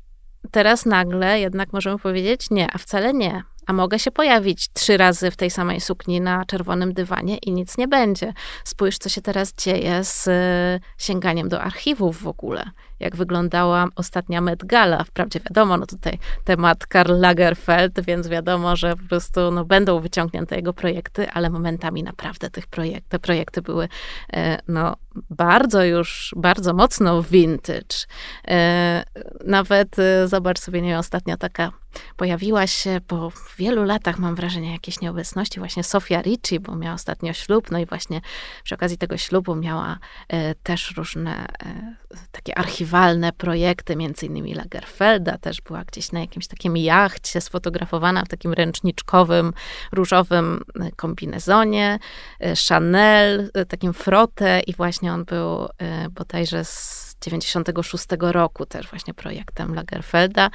[0.52, 5.32] teraz nagle jednak możemy powiedzieć nie, a wcale nie a mogę się pojawić trzy razy
[5.32, 8.34] w tej samej sukni na czerwonym dywanie i nic nie będzie.
[8.64, 12.72] Spójrz, co się teraz dzieje z e, sięganiem do archiwów w ogóle.
[13.00, 15.04] Jak wyglądała ostatnia Met Gala.
[15.04, 20.56] Wprawdzie wiadomo, no tutaj temat Karl Lagerfeld, więc wiadomo, że po prostu no, będą wyciągnięte
[20.56, 23.88] jego projekty, ale momentami naprawdę tych projekt, te projekty były
[24.34, 24.96] e, no,
[25.30, 28.06] bardzo już, bardzo mocno vintage.
[28.48, 29.04] E,
[29.46, 31.72] nawet zobacz sobie, nie ostatnio taka
[32.18, 37.34] pojawiła się po wielu latach, mam wrażenie, jakiejś nieobecności właśnie Sofia Ricci, bo miała ostatnio
[37.34, 38.22] ślub, no i właśnie
[38.64, 41.96] przy okazji tego ślubu miała e, też różne e,
[42.32, 42.58] takie
[42.94, 48.54] archiwalne projekty, między innymi Lagerfelda, też była gdzieś na jakimś takim jachcie sfotografowana w takim
[48.54, 49.54] ręczniczkowym,
[49.92, 52.00] różowym e, kombinezonie,
[52.40, 55.68] e, Chanel, e, takim frotę i właśnie on był
[56.12, 60.50] bodajże z 96 roku też właśnie projektem Lagerfelda.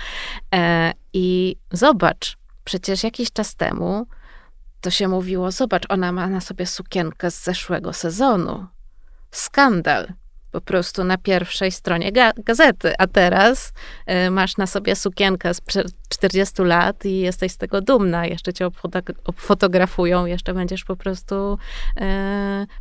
[0.55, 4.07] E, I zobacz, przecież jakiś czas temu
[4.81, 8.67] to się mówiło, zobacz, ona ma na sobie sukienkę z zeszłego sezonu.
[9.31, 10.13] Skandal
[10.53, 13.73] po prostu na pierwszej stronie ga gazety, a teraz
[14.27, 18.69] y, masz na sobie sukienkę sprzed 40 lat i jesteś z tego dumna, jeszcze cię
[19.25, 21.59] obfotografują, jeszcze będziesz po prostu
[21.97, 22.03] y,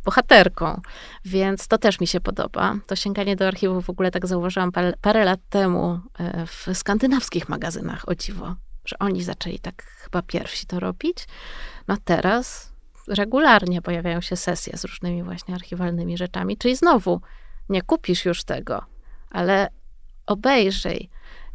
[0.04, 0.80] bohaterką.
[1.24, 2.74] Więc to też mi się podoba.
[2.86, 7.48] To sięganie do archiwów w ogóle tak zauważyłam parę, parę lat temu y, w skandynawskich
[7.48, 8.54] magazynach, o dziwo,
[8.84, 11.26] że oni zaczęli tak chyba pierwsi to robić.
[11.88, 12.72] No teraz
[13.08, 17.20] regularnie pojawiają się sesje z różnymi właśnie archiwalnymi rzeczami, czyli znowu
[17.68, 18.84] nie kupisz już tego,
[19.30, 19.68] ale
[20.26, 21.08] obejrzyj,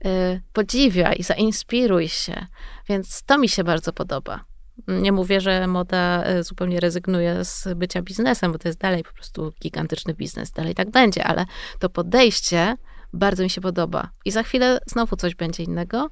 [0.04, 2.46] yy, podziwiaj, zainspiruj się.
[2.90, 4.44] Więc to mi się bardzo podoba.
[4.88, 9.14] Nie mówię, że moda y, zupełnie rezygnuje z bycia biznesem, bo to jest dalej po
[9.14, 11.46] prostu gigantyczny biznes, dalej tak będzie, ale
[11.80, 12.78] to podejście
[13.14, 14.10] bardzo mi się podoba.
[14.26, 16.10] I za chwilę znowu coś będzie innego.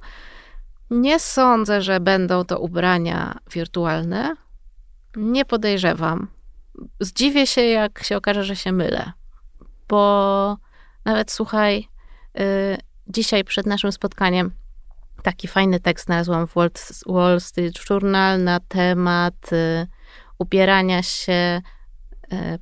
[0.90, 4.34] Nie sądzę, że będą to ubrania wirtualne.
[5.16, 6.28] Nie podejrzewam.
[7.00, 9.12] Zdziwię się, jak się okaże, że się mylę
[9.92, 10.56] bo
[11.04, 11.88] nawet słuchaj,
[12.40, 14.50] y, dzisiaj przed naszym spotkaniem
[15.22, 16.54] taki fajny tekst znalazłam w
[17.06, 19.86] Wall Street Journal na temat y,
[20.38, 21.62] ubierania się
[22.32, 22.58] y,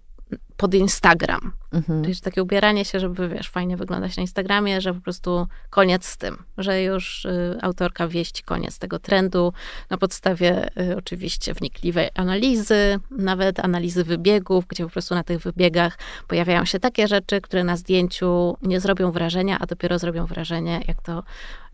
[0.56, 1.52] pod Instagram.
[1.72, 2.04] Mhm.
[2.04, 6.16] Czyli takie ubieranie się, żeby, wiesz, fajnie wyglądać na Instagramie, że po prostu koniec z
[6.16, 9.52] tym, że już y, autorka wieści koniec tego trendu
[9.90, 15.98] na podstawie y, oczywiście wnikliwej analizy, nawet analizy wybiegów, gdzie po prostu na tych wybiegach
[16.28, 21.02] pojawiają się takie rzeczy, które na zdjęciu nie zrobią wrażenia, a dopiero zrobią wrażenie, jak
[21.02, 21.22] to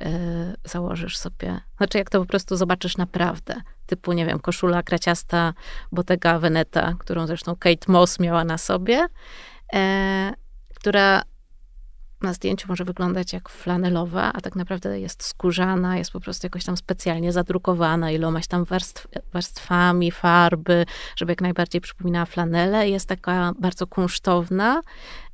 [0.01, 0.05] y,
[0.65, 1.61] założysz sobie.
[1.77, 3.55] Znaczy, jak to po prostu zobaczysz naprawdę.
[3.87, 5.55] Typu, nie wiem, koszula kraciasta
[5.93, 9.07] Bottega Veneta, którą zresztą Kate Moss miała na sobie
[10.75, 11.23] która
[12.23, 16.65] na zdjęciu może wyglądać jak flanelowa, a tak naprawdę jest skórzana, jest po prostu jakoś
[16.65, 20.87] tam specjalnie zadrukowana ilomaś tam warstw, warstwami farby,
[21.17, 22.89] żeby jak najbardziej przypominała flanelę.
[22.89, 24.83] Jest taka bardzo kunsztowna,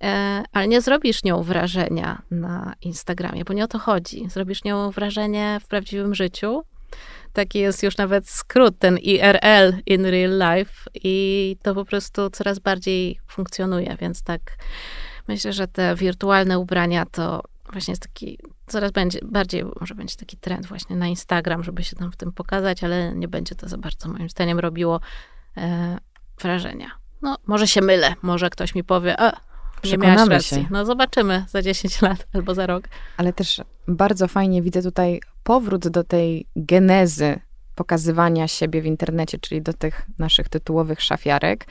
[0.03, 4.31] e, ale nie zrobisz nią wrażenia na Instagramie, bo nie o to chodzi.
[4.31, 6.63] Zrobisz nią wrażenie w prawdziwym życiu,
[7.33, 12.59] taki jest już nawet skrót, ten IRL, in real life i to po prostu coraz
[12.59, 14.41] bardziej funkcjonuje, więc tak
[15.29, 20.37] myślę, że te wirtualne ubrania to właśnie jest taki, coraz będzie, bardziej może będzie taki
[20.37, 23.79] trend właśnie na Instagram, żeby się tam w tym pokazać, ale nie będzie to za
[23.79, 25.01] bardzo moim zdaniem robiło
[25.57, 25.99] e,
[26.41, 26.91] wrażenia.
[27.23, 29.41] No, może się mylę, może ktoś mi powie, a,
[30.29, 30.59] racji.
[30.59, 30.67] Się.
[30.71, 32.85] No zobaczymy za 10 lat albo za rok.
[33.17, 37.41] Ale też bardzo fajnie widzę tutaj powrót do tej genezy
[37.75, 41.67] pokazywania siebie w internecie, czyli do tych naszych tytułowych szafiarek,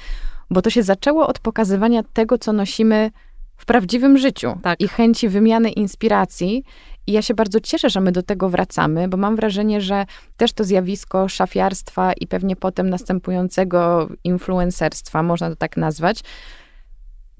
[0.49, 3.11] bo to się zaczęło od pokazywania tego, co nosimy
[3.57, 4.81] w prawdziwym życiu tak.
[4.81, 6.63] i chęci wymiany inspiracji.
[7.07, 10.05] I ja się bardzo cieszę, że my do tego wracamy, bo mam wrażenie, że
[10.37, 16.19] też to zjawisko szafiarstwa i pewnie potem następującego influencerstwa, można to tak nazwać,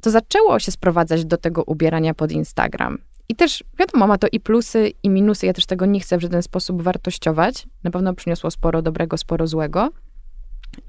[0.02, 2.98] to zaczęło się sprowadzać do tego ubierania pod Instagram.
[3.30, 5.46] I też, wiadomo, ma to i plusy, i minusy.
[5.46, 7.68] Ja też tego nie chcę w żaden sposób wartościować.
[7.84, 9.90] Na pewno przyniosło sporo dobrego, sporo złego.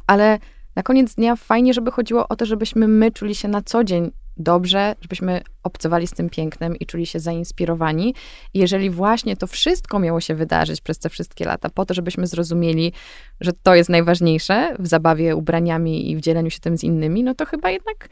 [0.06, 0.38] Ale
[0.76, 4.10] na koniec dnia fajnie, żeby chodziło o to, żebyśmy my czuli się na co dzień
[4.36, 8.14] dobrze, żebyśmy obcowali z tym pięknem i czuli się zainspirowani.
[8.54, 12.26] I jeżeli właśnie to wszystko miało się wydarzyć przez te wszystkie lata, po to, żebyśmy
[12.26, 12.92] zrozumieli,
[13.40, 17.34] że to jest najważniejsze w zabawie ubraniami i w dzieleniu się tym z innymi, no
[17.34, 18.08] to chyba jednak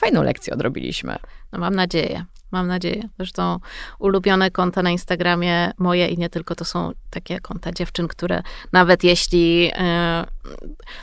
[0.00, 1.16] fajną lekcję odrobiliśmy.
[1.52, 2.24] No mam nadzieję.
[2.50, 3.08] Mam nadzieję.
[3.16, 3.58] Zresztą
[3.98, 8.42] ulubione konta na Instagramie moje i nie tylko to są takie konta dziewczyn, które
[8.72, 10.24] nawet jeśli e,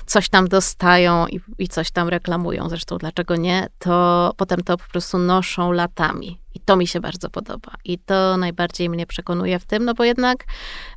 [0.05, 4.89] coś tam dostają i, i coś tam reklamują, zresztą dlaczego nie, to potem to po
[4.91, 6.39] prostu noszą latami.
[6.53, 7.71] I to mi się bardzo podoba.
[7.85, 10.45] I to najbardziej mnie przekonuje w tym, no bo jednak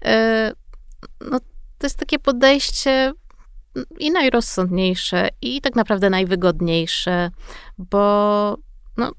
[0.04, 0.52] e,
[1.30, 1.40] no,
[1.78, 3.12] to jest takie podejście
[3.98, 7.30] i najrozsądniejsze, i tak naprawdę najwygodniejsze,
[7.78, 8.56] bo
[8.96, 9.12] no,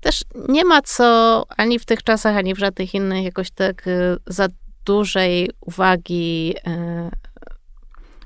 [0.00, 4.16] też nie ma co ani w tych czasach, ani w żadnych innych jakoś tak y,
[4.26, 4.48] za
[4.84, 7.10] dużej uwagi y,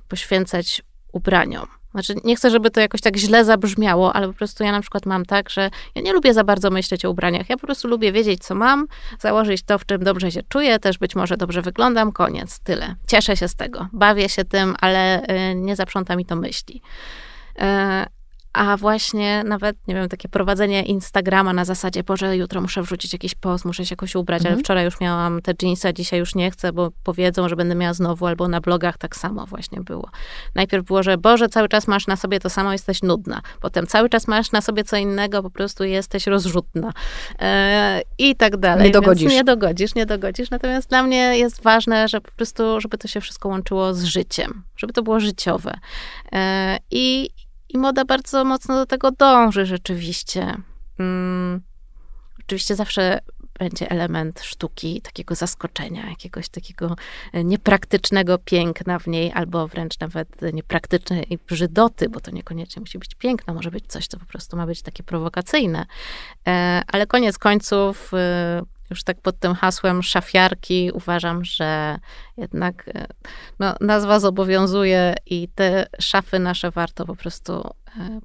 [0.09, 1.67] poświęcać ubraniom.
[1.95, 5.07] Znaczy, nie chcę, żeby to jakoś tak źle zabrzmiało, ale po prostu ja na przykład
[5.07, 7.51] mam tak, że ja nie lubię za bardzo myśleć o ubraniach.
[7.51, 8.87] Ja po prostu lubię wiedzieć, co mam,
[9.21, 12.95] założyć to, w czym dobrze się czuję, też być może dobrze wyglądam, koniec, tyle.
[13.09, 16.83] Cieszę się z tego, bawię się tym, ale y, nie zaprząta mi to myśli.
[18.55, 23.35] A właśnie nawet, nie wiem, takie prowadzenie Instagrama na zasadzie, Boże, jutro muszę wrzucić jakiś
[23.35, 24.55] post, muszę się jakoś ubrać, mhm.
[24.55, 27.75] ale wczoraj już miałam te jeansy, a dzisiaj już nie chcę, bo powiedzą, że będę
[27.75, 30.09] miała znowu, albo na blogach tak samo właśnie było.
[30.55, 33.43] Najpierw było, że Boże, cały czas masz na sobie to samo, jesteś nudna.
[33.61, 36.93] Potem cały czas masz na sobie co innego, po prostu jesteś rozrzutna.
[37.41, 38.85] E, I tak dalej.
[38.85, 39.23] Nie dogodzisz.
[39.23, 40.51] Więc nie dogodzisz, nie dogodzisz.
[40.51, 44.63] Natomiast dla mnie jest ważne, że po prostu, żeby to się wszystko łączyło z życiem,
[44.77, 45.79] żeby to było życiowe.
[46.33, 47.31] E, I
[47.69, 50.57] i moda bardzo mocno do tego dąży rzeczywiście.
[50.99, 51.61] Hmm.
[52.41, 53.21] Oczywiście zawsze
[53.59, 56.97] będzie element sztuki, takiego zaskoczenia, jakiegoś takiego
[57.33, 63.15] e, niepraktycznego piękna w niej, albo wręcz nawet niepraktycznej brzydoty, bo to niekoniecznie musi być
[63.15, 65.87] piękno, może być coś, co po prostu ma być takie prowokacyjne.
[66.47, 71.99] E, ale koniec końców e, już tak pod tym hasłem szafiarki uważam, że
[72.37, 73.07] jednak e,
[73.59, 77.53] no, nazwa zobowiązuje i te szafy nasze warto po prostu
[77.99, 78.21] e,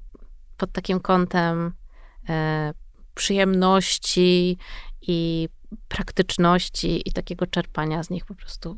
[0.56, 1.72] pod takim kątem
[2.28, 2.72] e,
[3.14, 4.58] przyjemności
[5.02, 5.48] i
[5.88, 8.76] praktyczności i takiego czerpania z nich po prostu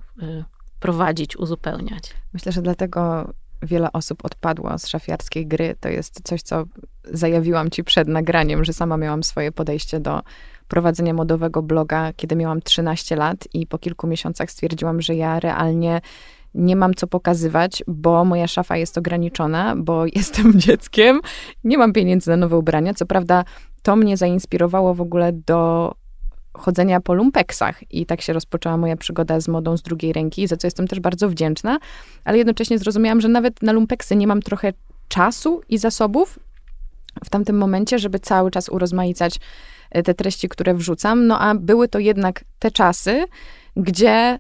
[0.81, 2.03] prowadzić, uzupełniać.
[2.33, 5.77] Myślę, że dlatego wiele osób odpadło z szafiarskiej gry.
[5.81, 6.65] To jest coś, co
[7.05, 10.23] zajawiłam ci przed nagraniem, że sama miałam swoje podejście do
[10.73, 16.01] prowadzenia modowego bloga, kiedy miałam 13 lat i po kilku miesiącach stwierdziłam, że ja realnie
[16.55, 21.21] nie mam co pokazywać, bo moja szafa jest ograniczona, bo jestem dzieckiem,
[21.65, 22.95] nie mam pieniędzy na nowe ubrania.
[22.95, 23.45] Co prawda,
[23.83, 25.93] to mnie zainspirowało w ogóle do
[26.53, 30.57] chodzenia po lumpeksach i tak się rozpoczęła moja przygoda z modą z drugiej ręki, za
[30.57, 31.79] co jestem też bardzo wdzięczna,
[32.25, 34.73] ale jednocześnie zrozumiałam, że nawet na lumpeksy nie mam trochę
[35.09, 36.39] czasu i zasobów
[37.25, 39.41] w tamtym momencie, żeby cały czas urozmaicać
[40.05, 41.27] te treści, które wrzucam.
[41.27, 43.25] No a były to jednak te czasy,
[43.77, 44.39] gdzie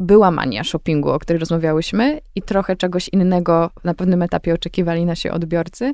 [0.00, 5.30] była mania shoppingu, o której rozmawiałyśmy i trochę czegoś innego na pewnym etapie oczekiwali nasi
[5.30, 5.92] odbiorcy.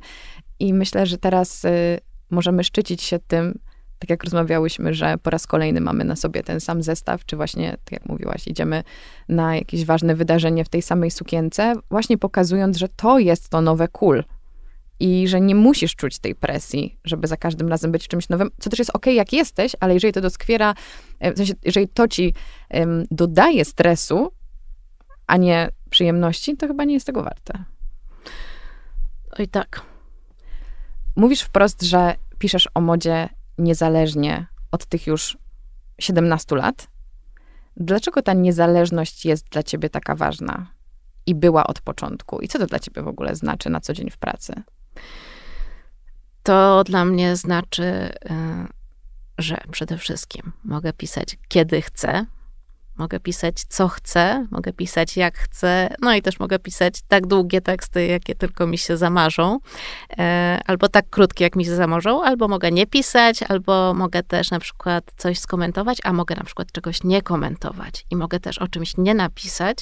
[0.58, 1.98] I myślę, że teraz y,
[2.30, 3.58] możemy szczycić się tym,
[3.98, 7.70] tak jak rozmawiałyśmy, że po raz kolejny mamy na sobie ten sam zestaw, czy właśnie,
[7.70, 8.84] tak jak mówiłaś, idziemy
[9.28, 13.88] na jakieś ważne wydarzenie w tej samej sukience, właśnie pokazując, że to jest to nowe
[13.88, 14.24] cool.
[15.00, 18.70] I że nie musisz czuć tej presji, żeby za każdym razem być czymś nowym, co
[18.70, 20.74] też jest ok, jak jesteś, ale jeżeli to doskwiera,
[21.18, 22.34] e, w sensie, jeżeli to ci
[22.70, 24.32] um, dodaje stresu,
[25.26, 27.64] a nie przyjemności, to chyba nie jest tego warte.
[29.38, 29.82] Oj tak.
[31.16, 33.28] Mówisz wprost, że piszesz o modzie
[33.58, 35.38] niezależnie od tych już
[36.00, 36.88] 17 lat.
[37.76, 40.66] Dlaczego ta niezależność jest dla ciebie taka ważna
[41.26, 42.40] i była od początku?
[42.40, 44.62] I co to dla ciebie w ogóle znaczy na co dzień w pracy?
[46.42, 48.12] To dla mnie znaczy, y,
[49.38, 52.26] że przede wszystkim mogę pisać kiedy chcę,
[52.98, 57.60] Mogę pisać co chcę, mogę pisać jak chcę, no i też mogę pisać tak długie
[57.60, 59.58] teksty, jakie tylko mi się zamarzą,
[60.18, 64.50] e, albo tak krótkie, jak mi się zamarzą, albo mogę nie pisać, albo mogę też
[64.50, 68.68] na przykład coś skomentować, a mogę na przykład czegoś nie komentować i mogę też o
[68.68, 69.78] czymś nie napisać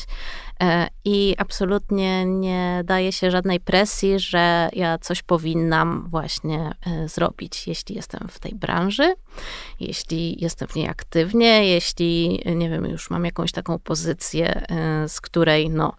[0.62, 7.68] e, i absolutnie nie daje się żadnej presji, że ja coś powinnam właśnie e, zrobić,
[7.68, 9.14] jeśli jestem w tej branży,
[9.80, 15.08] jeśli jestem w niej aktywnie, jeśli, nie wiem, już już mam jakąś taką pozycję, e,
[15.08, 15.94] z której no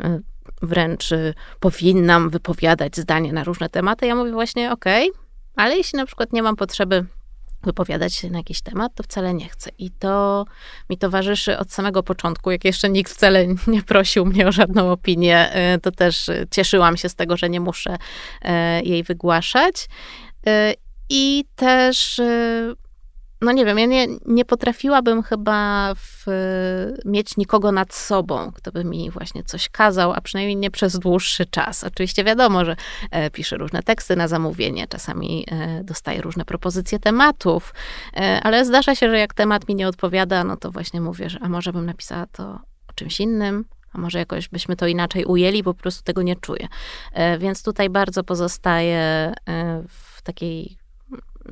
[0.00, 0.20] e,
[0.62, 5.22] wręcz e, powinnam wypowiadać zdanie na różne tematy, ja mówię właśnie okej, okay,
[5.56, 7.04] ale jeśli na przykład nie mam potrzeby
[7.62, 9.70] wypowiadać się na jakiś temat, to wcale nie chcę.
[9.78, 10.44] I to
[10.90, 12.50] mi towarzyszy od samego początku.
[12.50, 15.52] Jak jeszcze nikt wcale nie prosił mnie o żadną opinię,
[15.82, 17.96] to też cieszyłam się z tego, że nie muszę
[18.82, 19.88] jej wygłaszać.
[21.08, 22.20] I też
[23.40, 26.26] no nie wiem, ja nie, nie potrafiłabym chyba w,
[27.04, 31.46] mieć nikogo nad sobą, kto by mi właśnie coś kazał, a przynajmniej nie przez dłuższy
[31.46, 31.84] czas.
[31.84, 32.76] Oczywiście wiadomo, że
[33.10, 37.74] e, piszę różne teksty na zamówienie, czasami e, dostaję różne propozycje tematów,
[38.16, 41.38] e, ale zdarza się, że jak temat mi nie odpowiada, no to właśnie mówię, że
[41.42, 42.42] a może bym napisała to
[42.88, 46.68] o czymś innym, a może jakoś byśmy to inaczej ujęli, po prostu tego nie czuję.
[47.12, 50.79] E, więc tutaj bardzo pozostaję e, w takiej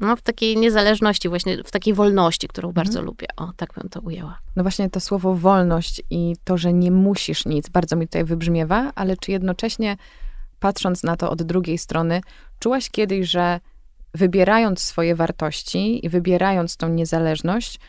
[0.00, 2.86] no, w takiej niezależności, właśnie w takiej wolności, którą mhm.
[2.86, 3.26] bardzo lubię.
[3.36, 4.38] O, tak bym to ujęła.
[4.56, 8.92] No właśnie to słowo wolność i to, że nie musisz nic, bardzo mi tutaj wybrzmiewa,
[8.94, 9.96] ale czy jednocześnie
[10.60, 12.20] patrząc na to od drugiej strony,
[12.58, 13.60] czułaś kiedyś, że
[14.14, 17.80] wybierając swoje wartości i wybierając tą niezależność,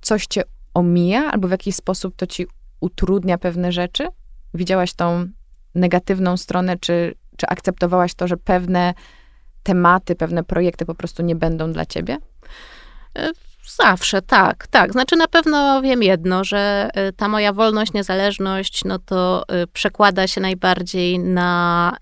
[0.00, 0.42] coś cię
[0.74, 2.46] omija albo w jakiś sposób to ci
[2.80, 4.08] utrudnia pewne rzeczy?
[4.54, 5.26] Widziałaś tą
[5.74, 8.94] negatywną stronę, czy, czy akceptowałaś to, że pewne
[9.62, 12.18] tematy, pewne projekty po prostu nie będą dla ciebie?
[13.18, 13.30] E,
[13.76, 14.92] zawsze, tak, tak.
[14.92, 20.26] Znaczy na pewno wiem jedno, że e, ta moja wolność, niezależność, no to e, przekłada
[20.26, 21.96] się najbardziej na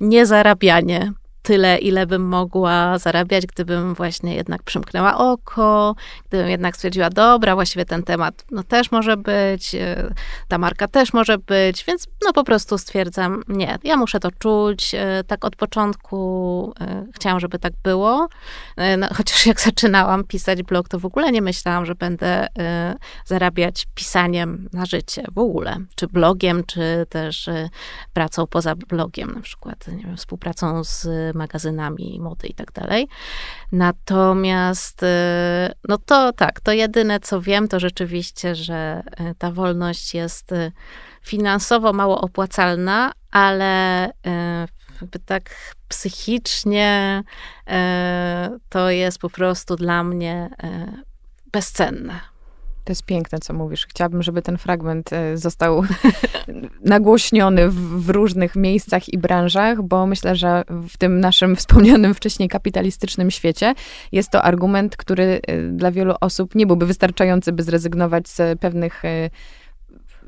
[0.00, 1.12] niezarabianie
[1.48, 5.96] tyle, ile bym mogła zarabiać, gdybym właśnie jednak przymknęła oko,
[6.28, 10.14] gdybym jednak stwierdziła, dobra, właściwie ten temat no też może być, e,
[10.48, 14.94] ta marka też może być, więc no po prostu stwierdzam, nie, ja muszę to czuć,
[14.94, 18.28] e, tak od początku e, chciałam, żeby tak było,
[18.98, 22.46] no, chociaż jak zaczynałam pisać blog, to w ogóle nie myślałam, że będę
[23.24, 27.48] zarabiać pisaniem na życie w ogóle, czy blogiem, czy też
[28.12, 31.08] pracą poza blogiem, na przykład, nie wiem, współpracą z
[31.38, 33.08] magazynami mody i tak dalej.
[33.72, 35.06] Natomiast, y,
[35.88, 40.72] no to tak, to jedyne co wiem, to rzeczywiście, że y, ta wolność jest y,
[41.22, 44.10] finansowo mało opłacalna, ale
[45.26, 47.22] tak psychicznie
[48.68, 50.50] to jest po prostu dla mnie
[51.52, 52.37] bezcenne.
[52.88, 53.86] To jest piękne, co mówisz.
[53.86, 55.82] Chciałabym, żeby ten fragment e, został
[56.84, 62.48] nagłośniony w, w, różnych miejscach i branżach, bo myślę, że w tym naszym wspomnianym wcześniej
[62.48, 63.74] kapitalistycznym świecie
[64.12, 69.04] jest to argument, który e, dla wielu osób nie byłby wystarczający, by zrezygnować z pewnych
[69.04, 69.30] e,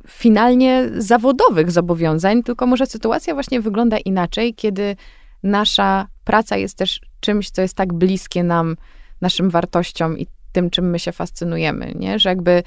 [0.09, 4.97] finalnie zawodowych zobowiązań, tylko może sytuacja właśnie wygląda inaczej, kiedy
[5.43, 8.77] nasza praca jest też czymś, co jest tak bliskie nam,
[9.21, 12.19] naszym wartościom i tym, czym my się fascynujemy, nie?
[12.19, 12.63] Że jakby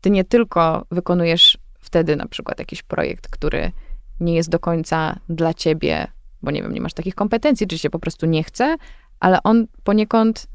[0.00, 3.72] ty nie tylko wykonujesz wtedy na przykład jakiś projekt, który
[4.20, 6.06] nie jest do końca dla ciebie,
[6.42, 8.76] bo nie wiem, nie masz takich kompetencji, czy się po prostu nie chce,
[9.20, 10.46] ale on poniekąd,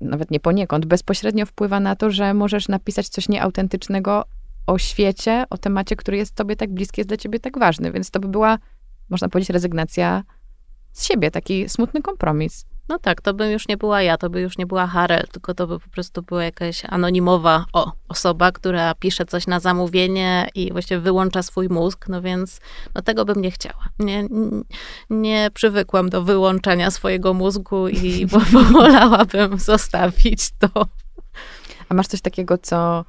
[0.00, 4.24] nawet nie poniekąd, bezpośrednio wpływa na to, że możesz napisać coś nieautentycznego
[4.66, 7.92] o świecie, o temacie, który jest tobie tak bliski, jest dla ciebie tak ważny.
[7.92, 8.58] Więc to by była,
[9.10, 10.22] można powiedzieć, rezygnacja
[10.92, 12.64] z siebie, taki smutny kompromis.
[12.88, 15.54] No tak, to by już nie była ja, to by już nie była Harel, tylko
[15.54, 20.72] to by po prostu była jakaś anonimowa o, osoba, która pisze coś na zamówienie i
[20.72, 22.60] właściwie wyłącza swój mózg, no więc
[22.94, 23.88] no tego bym nie chciała.
[23.98, 24.28] Nie,
[25.10, 28.26] nie przywykłam do wyłączania swojego mózgu i
[28.72, 30.86] wolałabym zostawić to.
[31.88, 33.04] A masz coś takiego, co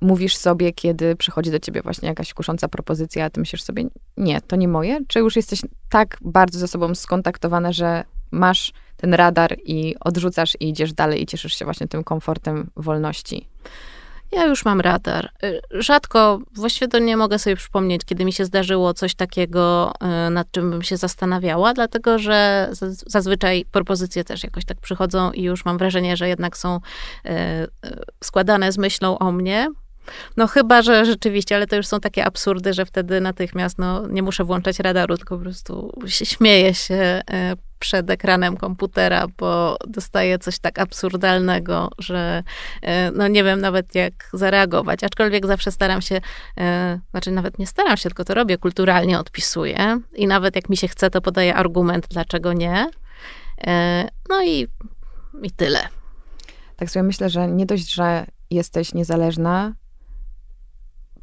[0.00, 3.84] mówisz sobie, kiedy przychodzi do ciebie właśnie jakaś kusząca propozycja, a ty myślisz sobie,
[4.16, 5.00] nie, to nie moje?
[5.08, 5.60] Czy już jesteś
[5.90, 8.72] tak bardzo ze sobą skontaktowana, że masz
[9.04, 13.48] ten radar i odrzucasz i idziesz dalej i cieszysz się właśnie tym komfortem wolności?
[14.32, 15.30] Ja już mam radar.
[15.70, 19.92] Rzadko, właściwie to nie mogę sobie przypomnieć, kiedy mi się zdarzyło coś takiego,
[20.26, 22.68] y, nad czym bym się zastanawiała, dlatego że
[23.06, 27.30] zazwyczaj propozycje też jakoś tak przychodzą i już mam wrażenie, że jednak są y,
[28.24, 29.68] składane z myślą o mnie,
[30.36, 34.22] no chyba, że rzeczywiście, ale to już są takie absurdy, że wtedy natychmiast no, nie
[34.22, 40.58] muszę włączać radaru, tylko po prostu śmieję się e, przed ekranem komputera, bo dostaję coś
[40.58, 42.42] tak absurdalnego, że
[42.82, 45.04] e, no nie wiem nawet jak zareagować.
[45.04, 46.20] Aczkolwiek zawsze staram się,
[46.58, 50.76] e, znaczy nawet nie staram się, tylko to robię, kulturalnie odpisuję i nawet jak mi
[50.76, 52.90] się chce, to podaję argument, dlaczego nie.
[54.28, 54.66] No i,
[55.42, 55.88] i tyle.
[56.76, 59.72] Tak sobie myślę, że nie dość, że jesteś niezależna,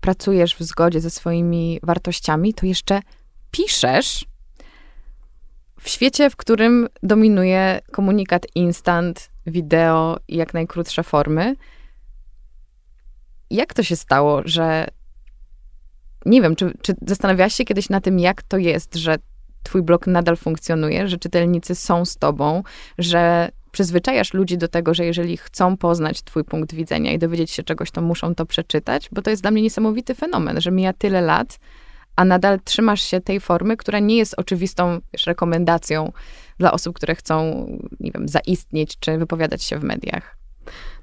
[0.01, 2.99] pracujesz w zgodzie ze swoimi wartościami, to jeszcze
[3.51, 4.30] piszesz
[5.81, 11.55] w świecie, w którym dominuje komunikat instant, wideo i jak najkrótsze formy.
[13.49, 14.87] Jak to się stało, że
[16.25, 19.15] nie wiem, czy, czy zastanawiałaś się kiedyś na tym, jak to jest, że
[19.63, 22.63] twój blog nadal funkcjonuje, że czytelnicy są z tobą,
[22.97, 27.63] że przyzwyczajasz ludzi do tego, że jeżeli chcą poznać twój punkt widzenia i dowiedzieć się
[27.63, 31.21] czegoś, to muszą to przeczytać, bo to jest dla mnie niesamowity fenomen, że mija tyle
[31.21, 31.59] lat,
[32.15, 36.11] a nadal trzymasz się tej formy, która nie jest oczywistą wiesz, rekomendacją
[36.57, 37.65] dla osób, które chcą,
[37.99, 40.37] nie wiem, zaistnieć czy wypowiadać się w mediach.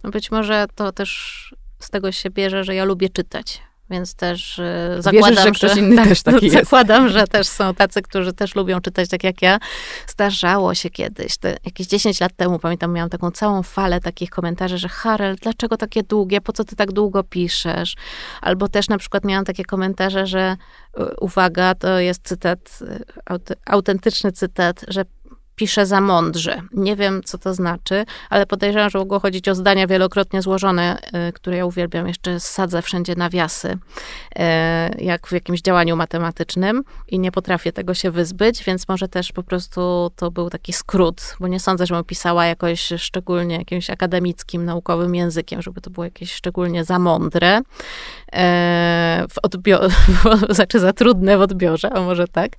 [0.04, 3.62] No być może to też z tego się bierze, że ja lubię czytać.
[3.90, 6.56] Więc też y, zakładam, Wierzysz, że ktoś inny tak, też taki jest.
[6.56, 9.58] Zakładam, że też są tacy, którzy też lubią czytać tak jak ja.
[10.06, 14.78] Zdarzało się kiedyś, te, jakieś 10 lat temu, pamiętam, miałam taką całą falę takich komentarzy,
[14.78, 17.94] że Harel, dlaczego takie długie, po co ty tak długo piszesz?
[18.40, 20.56] Albo też na przykład miałam takie komentarze, że
[20.98, 25.04] y, uwaga, to jest cytat, y, autentyczny cytat, że
[25.58, 26.60] pisze za mądrze.
[26.72, 30.98] Nie wiem, co to znaczy, ale podejrzewam, że mogło chodzić o zdania wielokrotnie złożone,
[31.28, 32.08] y, które ja uwielbiam.
[32.08, 34.40] Jeszcze sadzę wszędzie nawiasy, y,
[34.98, 39.42] jak w jakimś działaniu matematycznym i nie potrafię tego się wyzbyć, więc może też po
[39.42, 45.14] prostu to był taki skrót, bo nie sądzę, żebym pisała jakoś szczególnie jakimś akademickim, naukowym
[45.14, 47.62] językiem, żeby to było jakieś szczególnie za mądre, y,
[49.28, 49.96] w odbiorze,
[50.50, 52.52] znaczy za trudne w odbiorze, a może tak.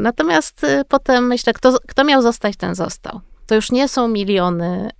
[0.00, 3.20] Natomiast potem myślę, kto, kto miał miał zostać, ten został.
[3.46, 4.90] To już nie są miliony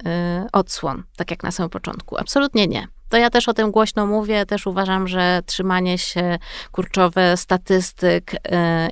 [0.44, 2.18] y, odsłon, tak jak na samym początku.
[2.18, 2.86] Absolutnie nie.
[3.08, 6.38] To ja też o tym głośno mówię, też uważam, że trzymanie się
[6.72, 8.38] kurczowe statystyk y,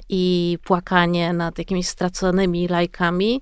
[0.09, 3.41] i płakanie nad jakimiś straconymi lajkami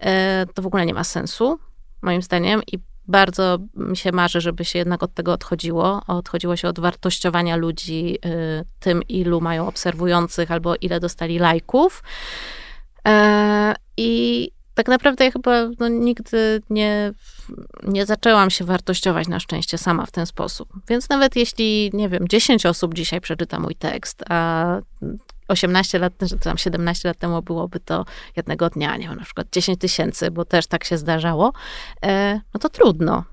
[0.00, 0.06] y,
[0.54, 1.58] to w ogóle nie ma sensu,
[2.02, 2.62] moim zdaniem.
[2.72, 6.02] I bardzo mi się marzy, żeby się jednak od tego odchodziło.
[6.06, 12.02] Odchodziło się od wartościowania ludzi y, tym, ilu mają obserwujących albo ile dostali lajków.
[13.08, 17.12] E, I tak naprawdę ja chyba no, nigdy nie,
[17.82, 20.68] nie zaczęłam się wartościować na szczęście sama w ten sposób.
[20.88, 24.80] Więc nawet jeśli, nie wiem, 10 osób dzisiaj przeczyta mój tekst, a
[25.48, 28.04] 18 lat, czy tam 17 lat temu byłoby to
[28.36, 31.52] jednego dnia, nie wiem, na przykład 10 tysięcy, bo też tak się zdarzało,
[32.04, 33.24] e, no to trudno.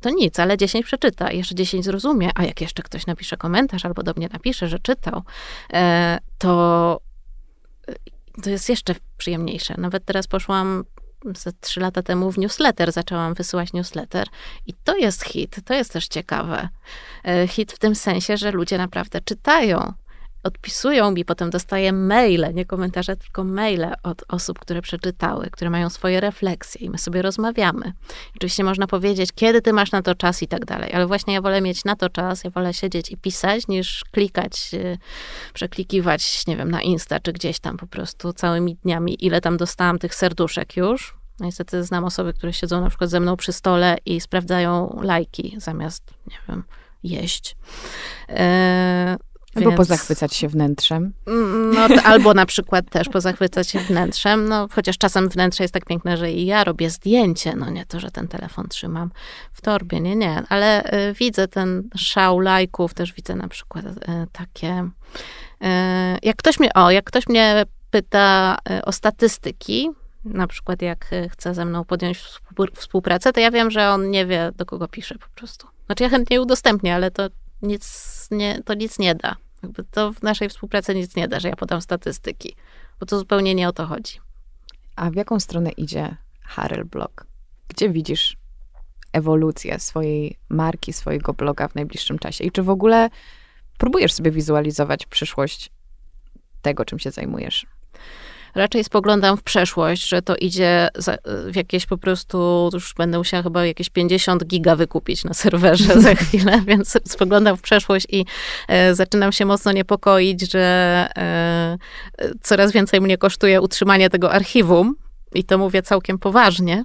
[0.00, 4.02] To nic, ale 10 przeczyta, jeszcze 10 zrozumie, a jak jeszcze ktoś napisze komentarz albo
[4.02, 5.22] do mnie napisze, że czytał,
[5.72, 7.00] e, to
[8.42, 9.74] to jest jeszcze przyjemniejsze.
[9.78, 10.84] Nawet teraz poszłam
[11.36, 14.28] ze trzy lata temu w newsletter, zaczęłam wysyłać newsletter
[14.66, 16.68] i to jest hit, to jest też ciekawe.
[17.24, 19.92] E, hit w tym sensie, że ludzie naprawdę czytają
[20.42, 25.90] odpisują mi, potem dostaję maile, nie komentarze, tylko maile od osób, które przeczytały, które mają
[25.90, 27.92] swoje refleksje i my sobie rozmawiamy.
[28.36, 31.40] Oczywiście można powiedzieć, kiedy ty masz na to czas i tak dalej, ale właśnie ja
[31.40, 34.98] wolę mieć na to czas, ja wolę siedzieć i pisać, niż klikać, y,
[35.54, 39.98] przeklikiwać, nie wiem, na Insta czy gdzieś tam po prostu całymi dniami, ile tam dostałam
[39.98, 41.14] tych serduszek już.
[41.40, 45.54] No niestety znam osoby, które siedzą na przykład ze mną przy stole i sprawdzają lajki
[45.58, 46.64] zamiast, nie wiem,
[47.02, 47.56] jeść.
[48.28, 48.36] Yy,
[49.54, 49.78] Albo Więc...
[49.78, 51.12] pozachwycać się wnętrzem.
[51.74, 56.16] No, albo na przykład też pozachwycać się wnętrzem, no chociaż czasem wnętrze jest tak piękne,
[56.16, 59.10] że i ja robię zdjęcie, no nie to, że ten telefon trzymam
[59.52, 63.90] w torbie, nie, nie, ale y, widzę ten szał lajków, też widzę na przykład y,
[64.32, 64.88] takie,
[65.62, 65.66] y,
[66.22, 69.90] jak ktoś mnie, o, jak ktoś mnie pyta y, o statystyki,
[70.24, 72.24] na przykład jak y, chce ze mną podjąć
[72.74, 75.66] współpracę, to ja wiem, że on nie wie, do kogo pisze po prostu.
[75.86, 77.28] Znaczy ja chętnie udostępnię, ale to
[77.62, 79.36] nic nie, to nic nie da.
[79.62, 82.56] Jakby to w naszej współpracy nic nie da, że ja podam statystyki,
[83.00, 84.20] bo to zupełnie nie o to chodzi.
[84.96, 87.26] A w jaką stronę idzie Harel Blog?
[87.68, 88.36] Gdzie widzisz
[89.12, 92.44] ewolucję swojej marki, swojego bloga w najbliższym czasie?
[92.44, 93.10] I czy w ogóle
[93.78, 95.70] próbujesz sobie wizualizować przyszłość
[96.62, 97.66] tego, czym się zajmujesz?
[98.54, 100.88] Raczej spoglądam w przeszłość, że to idzie
[101.46, 106.14] w jakieś po prostu, już będę musiała chyba jakieś 50 giga wykupić na serwerze za
[106.24, 108.24] chwilę, więc spoglądam w przeszłość i
[108.68, 111.78] e, zaczynam się mocno niepokoić, że e,
[112.42, 114.94] coraz więcej mnie kosztuje utrzymanie tego archiwum,
[115.34, 116.84] i to mówię całkiem poważnie,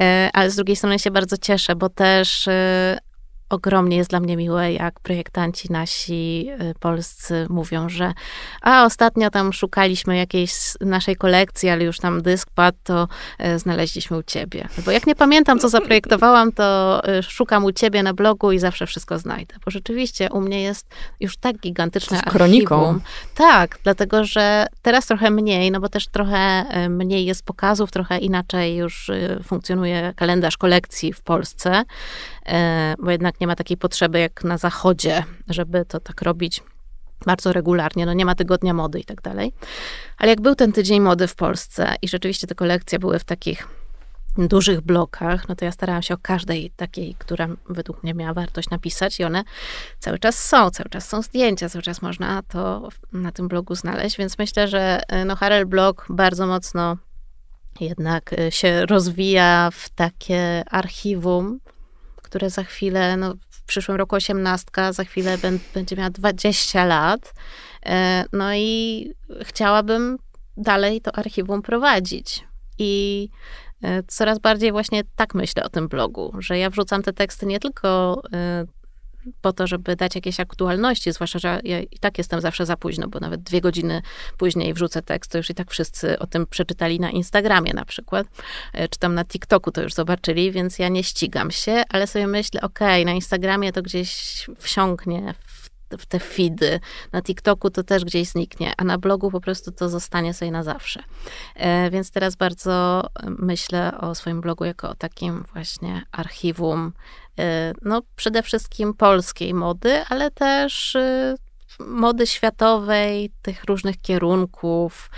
[0.00, 2.98] e, ale z drugiej strony się bardzo cieszę, bo też e,
[3.50, 8.12] ogromnie jest dla mnie miłe, jak projektanci nasi y, polscy mówią, że
[8.62, 13.08] a ostatnio tam szukaliśmy jakiejś naszej kolekcji, ale już tam dysk padł, to
[13.40, 14.68] y, znaleźliśmy u ciebie.
[14.84, 18.86] Bo jak nie pamiętam, co zaprojektowałam, to y, szukam u ciebie na blogu i zawsze
[18.86, 19.54] wszystko znajdę.
[19.64, 20.86] Bo rzeczywiście u mnie jest
[21.20, 22.38] już tak gigantyczne archiwum.
[22.38, 23.00] kroniką.
[23.34, 28.76] Tak, dlatego, że teraz trochę mniej, no bo też trochę mniej jest pokazów, trochę inaczej
[28.76, 29.10] już
[29.44, 31.84] funkcjonuje kalendarz kolekcji w Polsce,
[32.98, 36.62] bo jednak nie ma takiej potrzeby jak na zachodzie, żeby to tak robić
[37.26, 39.52] bardzo regularnie, no nie ma tygodnia mody i tak dalej.
[40.18, 43.68] Ale jak był ten tydzień mody w Polsce i rzeczywiście te kolekcje były w takich
[44.38, 48.70] dużych blokach, no to ja starałam się o każdej takiej, która według mnie miała wartość
[48.70, 49.44] napisać i one
[49.98, 54.16] cały czas są, cały czas są zdjęcia, cały czas można to na tym blogu znaleźć,
[54.16, 56.96] więc myślę, że no Harel Blog bardzo mocno
[57.80, 61.60] jednak się rozwija w takie archiwum
[62.26, 65.38] które za chwilę, no w przyszłym roku osiemnastka, za chwilę
[65.74, 67.34] będzie miała 20 lat.
[67.86, 69.10] E, no i
[69.42, 70.18] chciałabym
[70.56, 72.44] dalej to archiwum prowadzić.
[72.78, 73.28] I
[73.82, 77.60] e, coraz bardziej właśnie tak myślę o tym blogu, że ja wrzucam te teksty nie
[77.60, 78.64] tylko e,
[79.40, 83.08] po to, żeby dać jakieś aktualności, zwłaszcza, że ja i tak jestem zawsze za późno,
[83.08, 84.02] bo nawet dwie godziny
[84.38, 88.26] później wrzucę tekst, to już i tak wszyscy o tym przeczytali na Instagramie na przykład,
[88.72, 92.26] e, czy tam na TikToku to już zobaczyli, więc ja nie ścigam się, ale sobie
[92.26, 95.34] myślę, okej, okay, na Instagramie to gdzieś wsiąknie
[95.90, 96.80] w te feedy.
[97.12, 100.62] Na TikToku to też gdzieś zniknie, a na blogu po prostu to zostanie sobie na
[100.62, 101.02] zawsze.
[101.54, 106.92] E, więc teraz bardzo myślę o swoim blogu jako o takim właśnie archiwum
[107.82, 111.34] no przede wszystkim polskiej mody, ale też y,
[111.80, 115.10] mody światowej, tych różnych kierunków,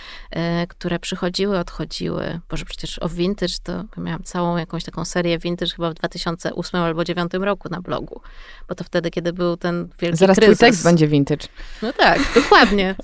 [0.62, 2.40] y, które przychodziły, odchodziły.
[2.50, 7.04] Boże, przecież o vintage to miałam całą jakąś taką serię vintage chyba w 2008 albo
[7.04, 8.20] 2009 roku na blogu,
[8.68, 10.58] bo to wtedy, kiedy był ten wielki Zaraz kryzys.
[10.58, 11.46] twój tekst będzie vintage.
[11.82, 12.94] No tak, dokładnie.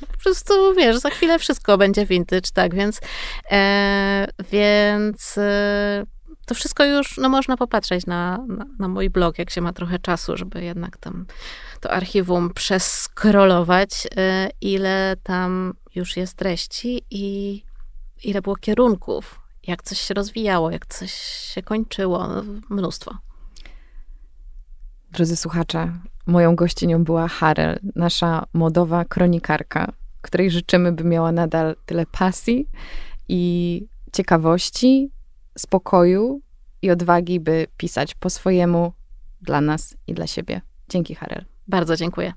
[0.00, 3.00] Po prostu, wiesz, za chwilę wszystko będzie vintage, tak, więc
[3.50, 6.04] e, więc e,
[6.46, 9.98] to wszystko już, no można popatrzeć na, na, na, mój blog, jak się ma trochę
[9.98, 11.26] czasu, żeby jednak tam
[11.80, 14.08] to archiwum przeskrolować, y,
[14.60, 17.62] ile tam już jest treści i
[18.24, 21.12] ile było kierunków, jak coś się rozwijało, jak coś
[21.54, 22.28] się kończyło,
[22.70, 23.18] mnóstwo.
[25.10, 25.92] Drodzy słuchacze,
[26.26, 32.68] moją gościnią była Harel, nasza modowa kronikarka, której życzymy, by miała nadal tyle pasji
[33.28, 35.10] i ciekawości,
[35.58, 36.40] spokoju
[36.82, 38.92] i odwagi, by pisać po swojemu
[39.40, 40.60] dla nas i dla siebie.
[40.88, 41.44] Dzięki, Harel.
[41.68, 42.32] Bardzo dziękuję.